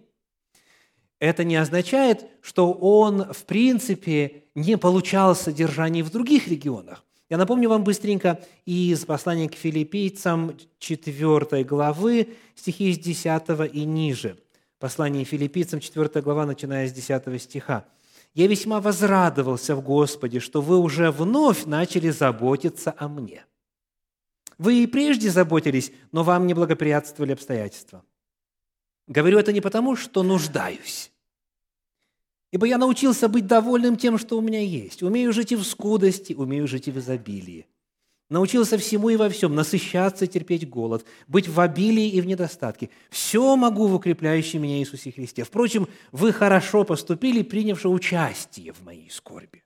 это 1.19 1.43
не 1.43 1.57
означает, 1.57 2.25
что 2.41 2.71
он, 2.71 3.33
в 3.33 3.43
принципе, 3.43 4.45
не 4.55 4.77
получал 4.77 5.35
содержание 5.35 6.05
в 6.05 6.09
других 6.09 6.47
регионах. 6.47 7.03
Я 7.29 7.35
напомню 7.35 7.67
вам 7.67 7.83
быстренько 7.83 8.39
из 8.65 9.03
послания 9.03 9.49
к 9.49 9.55
филиппийцам 9.55 10.55
4 10.79 11.65
главы, 11.65 12.29
стихи 12.55 12.93
с 12.93 12.97
10 12.97 13.73
и 13.73 13.83
ниже. 13.83 14.37
Послание 14.79 15.25
филиппийцам 15.25 15.81
4 15.81 16.21
глава, 16.21 16.45
начиная 16.45 16.87
с 16.87 16.93
10 16.93 17.41
стиха. 17.41 17.83
Я 18.35 18.47
весьма 18.47 18.81
возрадовался 18.81 19.77
в 19.77 19.81
Господе, 19.81 20.41
что 20.41 20.61
вы 20.61 20.77
уже 20.77 21.09
вновь 21.09 21.65
начали 21.65 22.09
заботиться 22.09 22.93
о 22.97 23.07
мне. 23.07 23.45
Вы 24.57 24.83
и 24.83 24.87
прежде 24.87 25.29
заботились, 25.29 25.91
но 26.11 26.23
вам 26.23 26.45
не 26.45 26.53
благоприятствовали 26.53 27.31
обстоятельства. 27.31 28.03
Говорю 29.07 29.39
это 29.39 29.53
не 29.53 29.61
потому, 29.61 29.95
что 29.95 30.21
нуждаюсь, 30.21 31.11
ибо 32.51 32.65
я 32.65 32.77
научился 32.77 33.29
быть 33.29 33.47
довольным 33.47 33.95
тем, 33.95 34.17
что 34.17 34.37
у 34.37 34.41
меня 34.41 34.59
есть. 34.59 35.01
Умею 35.01 35.31
жить 35.31 35.53
и 35.53 35.55
в 35.55 35.63
скудости, 35.63 36.33
умею 36.33 36.67
жить 36.67 36.89
и 36.89 36.91
в 36.91 36.99
изобилии. 36.99 37.67
Научился 38.29 38.79
всему 38.79 39.09
и 39.09 39.17
во 39.17 39.29
всем, 39.29 39.53
насыщаться, 39.53 40.25
терпеть 40.25 40.67
голод, 40.67 41.05
быть 41.27 41.47
в 41.47 41.59
обилии 41.59 42.09
и 42.09 42.21
в 42.21 42.25
недостатке. 42.25 42.89
Все 43.11 43.55
могу 43.55 43.85
в 43.87 43.93
укрепляющем 43.93 44.63
меня 44.63 44.79
Иисусе 44.79 45.11
Христе. 45.11 45.43
Впрочем, 45.43 45.87
вы 46.11 46.33
хорошо 46.33 46.85
поступили, 46.85 47.43
принявши 47.43 47.87
участие 47.87 48.73
в 48.73 48.81
моей 48.81 49.11
скорби. 49.11 49.63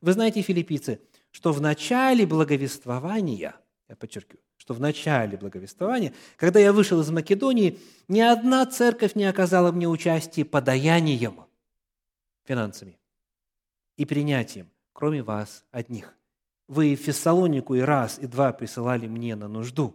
Вы 0.00 0.12
знаете, 0.14 0.40
филиппийцы, 0.40 1.00
что 1.30 1.52
в 1.52 1.60
начале 1.60 2.26
благовествования, 2.26 3.56
я 3.88 3.96
подчеркиваю, 3.96 4.42
что 4.56 4.72
в 4.72 4.80
начале 4.80 5.36
благовествования, 5.36 6.14
когда 6.36 6.60
я 6.60 6.72
вышел 6.72 7.00
из 7.00 7.10
Македонии, 7.10 7.78
ни 8.08 8.20
одна 8.20 8.64
церковь 8.64 9.16
не 9.16 9.24
оказала 9.24 9.70
мне 9.70 9.86
участия 9.86 10.46
подаянием, 10.46 11.44
финансами 12.44 12.98
и 13.96 14.06
принятием, 14.06 14.70
кроме 14.94 15.22
вас 15.22 15.64
одних. 15.70 16.17
Вы 16.68 16.94
в 16.94 17.00
Фессалонику 17.00 17.74
и 17.74 17.80
раз, 17.80 18.18
и 18.18 18.26
два 18.26 18.52
присылали 18.52 19.06
мне 19.06 19.34
на 19.34 19.48
нужду. 19.48 19.94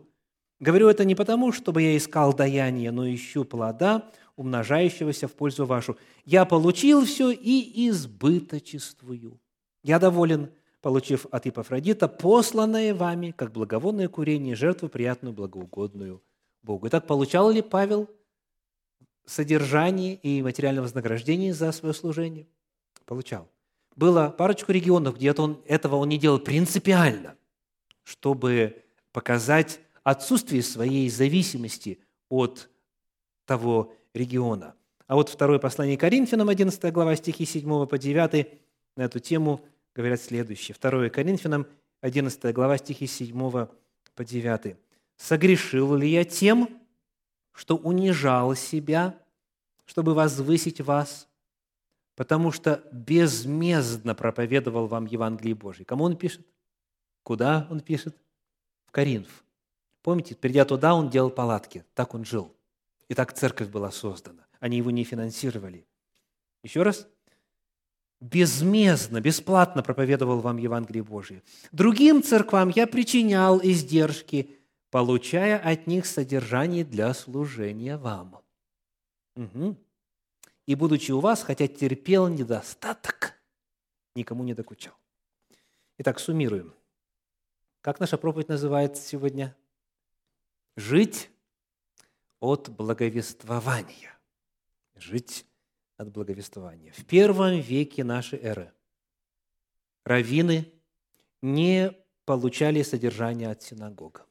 Говорю 0.59 0.89
это 0.89 1.05
не 1.05 1.13
потому, 1.13 1.51
чтобы 1.51 1.83
я 1.83 1.95
искал 1.95 2.33
даяние, 2.33 2.89
но 2.91 3.07
ищу 3.07 3.45
плода, 3.45 4.09
умножающегося 4.35 5.27
в 5.27 5.33
пользу 5.33 5.65
вашу. 5.65 5.97
Я 6.25 6.45
получил 6.45 7.05
все 7.05 7.31
и 7.31 7.89
избыточествую. 7.89 9.39
Я 9.83 9.99
доволен, 9.99 10.51
получив 10.81 11.27
от 11.29 11.45
Ипофродита 11.45 12.07
посланное 12.07 12.95
вами, 12.95 13.31
как 13.31 13.51
благовонное 13.51 14.07
курение, 14.07 14.55
жертву 14.55 14.89
приятную, 14.89 15.33
благоугодную 15.33 16.23
Богу. 16.63 16.87
Итак, 16.87 17.05
получал 17.05 17.51
ли 17.51 17.61
Павел 17.61 18.09
содержание 19.25 20.15
и 20.15 20.41
материальное 20.41 20.81
вознаграждение 20.81 21.53
за 21.53 21.71
свое 21.71 21.93
служение? 21.93 22.47
Получал 23.05 23.47
было 23.95 24.29
парочку 24.29 24.71
регионов, 24.71 25.15
где 25.15 25.31
он, 25.33 25.61
этого 25.65 25.95
он 25.97 26.09
не 26.09 26.17
делал 26.17 26.39
принципиально, 26.39 27.35
чтобы 28.03 28.83
показать 29.11 29.79
отсутствие 30.03 30.63
своей 30.63 31.09
зависимости 31.09 31.99
от 32.29 32.69
того 33.45 33.93
региона. 34.13 34.75
А 35.07 35.15
вот 35.15 35.29
второе 35.29 35.59
послание 35.59 35.97
Коринфянам, 35.97 36.49
11 36.49 36.93
глава, 36.93 37.15
стихи 37.15 37.45
7 37.45 37.87
по 37.87 37.97
9, 37.97 38.47
на 38.95 39.01
эту 39.03 39.19
тему 39.19 39.61
говорят 39.95 40.21
следующее. 40.21 40.75
Второе 40.75 41.09
Коринфянам, 41.09 41.67
11 42.01 42.53
глава, 42.53 42.77
стихи 42.77 43.07
7 43.07 43.67
по 44.15 44.25
9. 44.25 44.75
«Согрешил 45.17 45.95
ли 45.95 46.09
я 46.09 46.25
тем, 46.25 46.81
что 47.51 47.75
унижал 47.75 48.55
себя, 48.55 49.17
чтобы 49.85 50.13
возвысить 50.13 50.81
вас? 50.81 51.27
Потому 52.15 52.51
что 52.51 52.83
безмездно 52.91 54.15
проповедовал 54.15 54.87
вам 54.87 55.05
Евангелие 55.05 55.55
Божие. 55.55 55.85
Кому 55.85 56.03
он 56.03 56.17
пишет? 56.17 56.45
Куда 57.23 57.67
он 57.69 57.79
пишет? 57.79 58.15
В 58.85 58.91
Коринф. 58.91 59.43
Помните, 60.01 60.35
придя 60.35 60.65
туда, 60.65 60.93
он 60.93 61.09
делал 61.09 61.29
палатки. 61.29 61.85
Так 61.93 62.13
он 62.13 62.25
жил. 62.25 62.53
И 63.07 63.15
так 63.15 63.33
церковь 63.33 63.69
была 63.69 63.91
создана. 63.91 64.45
Они 64.59 64.77
его 64.77 64.91
не 64.91 65.03
финансировали. 65.03 65.85
Еще 66.63 66.83
раз. 66.83 67.07
Безмездно, 68.19 69.19
бесплатно 69.19 69.83
проповедовал 69.83 70.39
вам 70.39 70.57
Евангелие 70.57 71.03
Божие. 71.03 71.43
Другим 71.71 72.23
церквам 72.23 72.69
я 72.69 72.87
причинял 72.87 73.59
издержки, 73.61 74.49
получая 74.91 75.57
от 75.57 75.87
них 75.87 76.05
содержание 76.05 76.85
для 76.85 77.13
служения 77.13 77.97
вам. 77.97 78.39
Угу 79.35 79.75
и, 80.65 80.75
будучи 80.75 81.11
у 81.11 81.19
вас, 81.19 81.43
хотя 81.43 81.67
терпел 81.67 82.27
недостаток, 82.27 83.33
никому 84.15 84.43
не 84.43 84.53
докучал. 84.53 84.93
Итак, 85.97 86.19
суммируем. 86.19 86.73
Как 87.81 87.99
наша 87.99 88.17
проповедь 88.17 88.49
называется 88.49 89.01
сегодня? 89.05 89.55
Жить 90.75 91.29
от 92.39 92.69
благовествования. 92.69 94.17
Жить 94.95 95.45
от 95.97 96.11
благовествования. 96.11 96.93
В 96.93 97.05
первом 97.05 97.59
веке 97.59 98.03
нашей 98.03 98.39
эры 98.39 98.71
раввины 100.05 100.71
не 101.41 101.93
получали 102.25 102.81
содержание 102.83 103.51
от 103.51 103.61
синагог. 103.61 104.25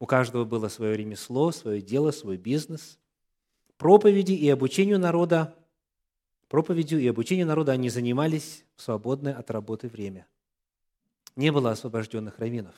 У 0.00 0.06
каждого 0.06 0.44
было 0.44 0.68
свое 0.68 0.96
ремесло, 0.96 1.52
свое 1.52 1.82
дело, 1.82 2.10
свой 2.10 2.36
бизнес 2.36 2.98
проповеди 3.78 4.32
и 4.32 4.50
обучению 4.50 4.98
народа, 4.98 5.56
проповедью 6.48 7.00
и 7.00 7.08
обучению 7.08 7.46
народа 7.46 7.72
они 7.72 7.88
занимались 7.88 8.64
в 8.76 8.82
свободное 8.82 9.34
от 9.34 9.50
работы 9.50 9.88
время. 9.88 10.26
Не 11.36 11.50
было 11.52 11.70
освобожденных 11.70 12.38
раввинов. 12.38 12.74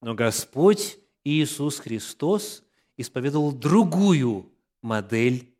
Но 0.00 0.14
Господь 0.14 0.98
Иисус 1.22 1.78
Христос 1.78 2.64
исповедовал 2.96 3.52
другую 3.52 4.50
модель 4.80 5.54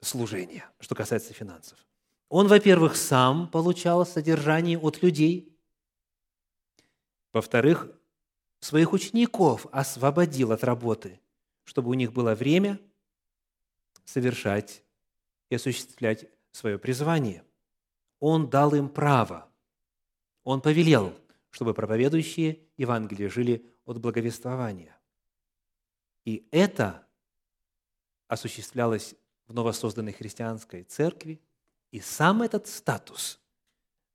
служения, 0.00 0.70
что 0.78 0.94
касается 0.94 1.34
финансов. 1.34 1.78
Он, 2.28 2.46
во-первых, 2.46 2.96
сам 2.96 3.48
получал 3.48 4.06
содержание 4.06 4.78
от 4.78 5.02
людей. 5.02 5.56
Во-вторых, 7.32 7.90
своих 8.60 8.92
учеников 8.92 9.66
освободил 9.72 10.52
от 10.52 10.62
работы, 10.62 11.20
чтобы 11.64 11.90
у 11.90 11.94
них 11.94 12.12
было 12.12 12.34
время 12.34 12.78
совершать 14.08 14.82
и 15.50 15.56
осуществлять 15.56 16.24
свое 16.50 16.78
призвание. 16.78 17.44
Он 18.20 18.48
дал 18.48 18.74
им 18.74 18.88
право. 18.88 19.50
Он 20.44 20.62
повелел, 20.62 21.14
чтобы 21.50 21.74
проповедующие 21.74 22.58
Евангелие 22.78 23.28
жили 23.28 23.66
от 23.84 23.98
благовествования. 24.00 24.98
И 26.24 26.48
это 26.52 27.06
осуществлялось 28.28 29.14
в 29.46 29.52
новосозданной 29.52 30.14
христианской 30.14 30.84
церкви, 30.84 31.38
и 31.90 32.00
сам 32.00 32.40
этот 32.40 32.66
статус 32.66 33.38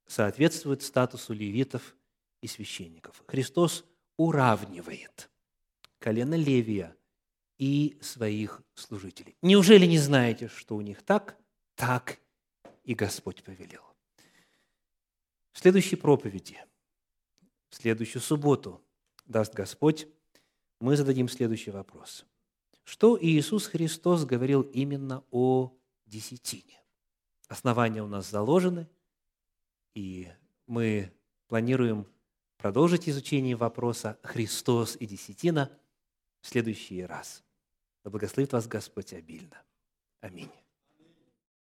соответствует 0.07 0.81
статусу 0.81 1.33
левитов 1.33 1.95
и 2.41 2.47
священников. 2.47 3.23
Христос 3.27 3.85
уравнивает 4.17 5.29
колено 5.99 6.33
Левия 6.33 6.95
и 7.57 7.97
своих 8.01 8.61
служителей. 8.75 9.35
Неужели 9.41 9.85
не 9.85 9.97
знаете, 9.97 10.47
что 10.47 10.75
у 10.75 10.81
них 10.81 11.03
так? 11.03 11.37
Так 11.75 12.19
и 12.83 12.93
Господь 12.93 13.43
повелел. 13.43 13.83
В 15.51 15.59
следующей 15.59 15.95
проповеди, 15.95 16.59
в 17.69 17.75
следующую 17.75 18.21
субботу, 18.21 18.83
даст 19.25 19.53
Господь, 19.53 20.07
мы 20.79 20.97
зададим 20.97 21.29
следующий 21.29 21.71
вопрос. 21.71 22.25
Что 22.83 23.17
Иисус 23.21 23.67
Христос 23.67 24.25
говорил 24.25 24.61
именно 24.61 25.23
о 25.31 25.73
десятине? 26.05 26.81
Основания 27.47 28.03
у 28.03 28.07
нас 28.07 28.29
заложены, 28.29 28.89
и 29.93 30.31
мы 30.67 31.13
планируем 31.47 32.07
продолжить 32.57 33.07
изучение 33.07 33.55
вопроса 33.55 34.17
«Христос 34.23 34.97
и 34.99 35.05
десятина» 35.05 35.71
в 36.43 36.47
следующий 36.47 37.03
раз. 37.05 37.41
Да 38.03 38.11
благословит 38.11 38.51
вас 38.51 38.67
Господь 38.67 39.13
обильно. 39.13 39.63
Аминь. 40.19 40.51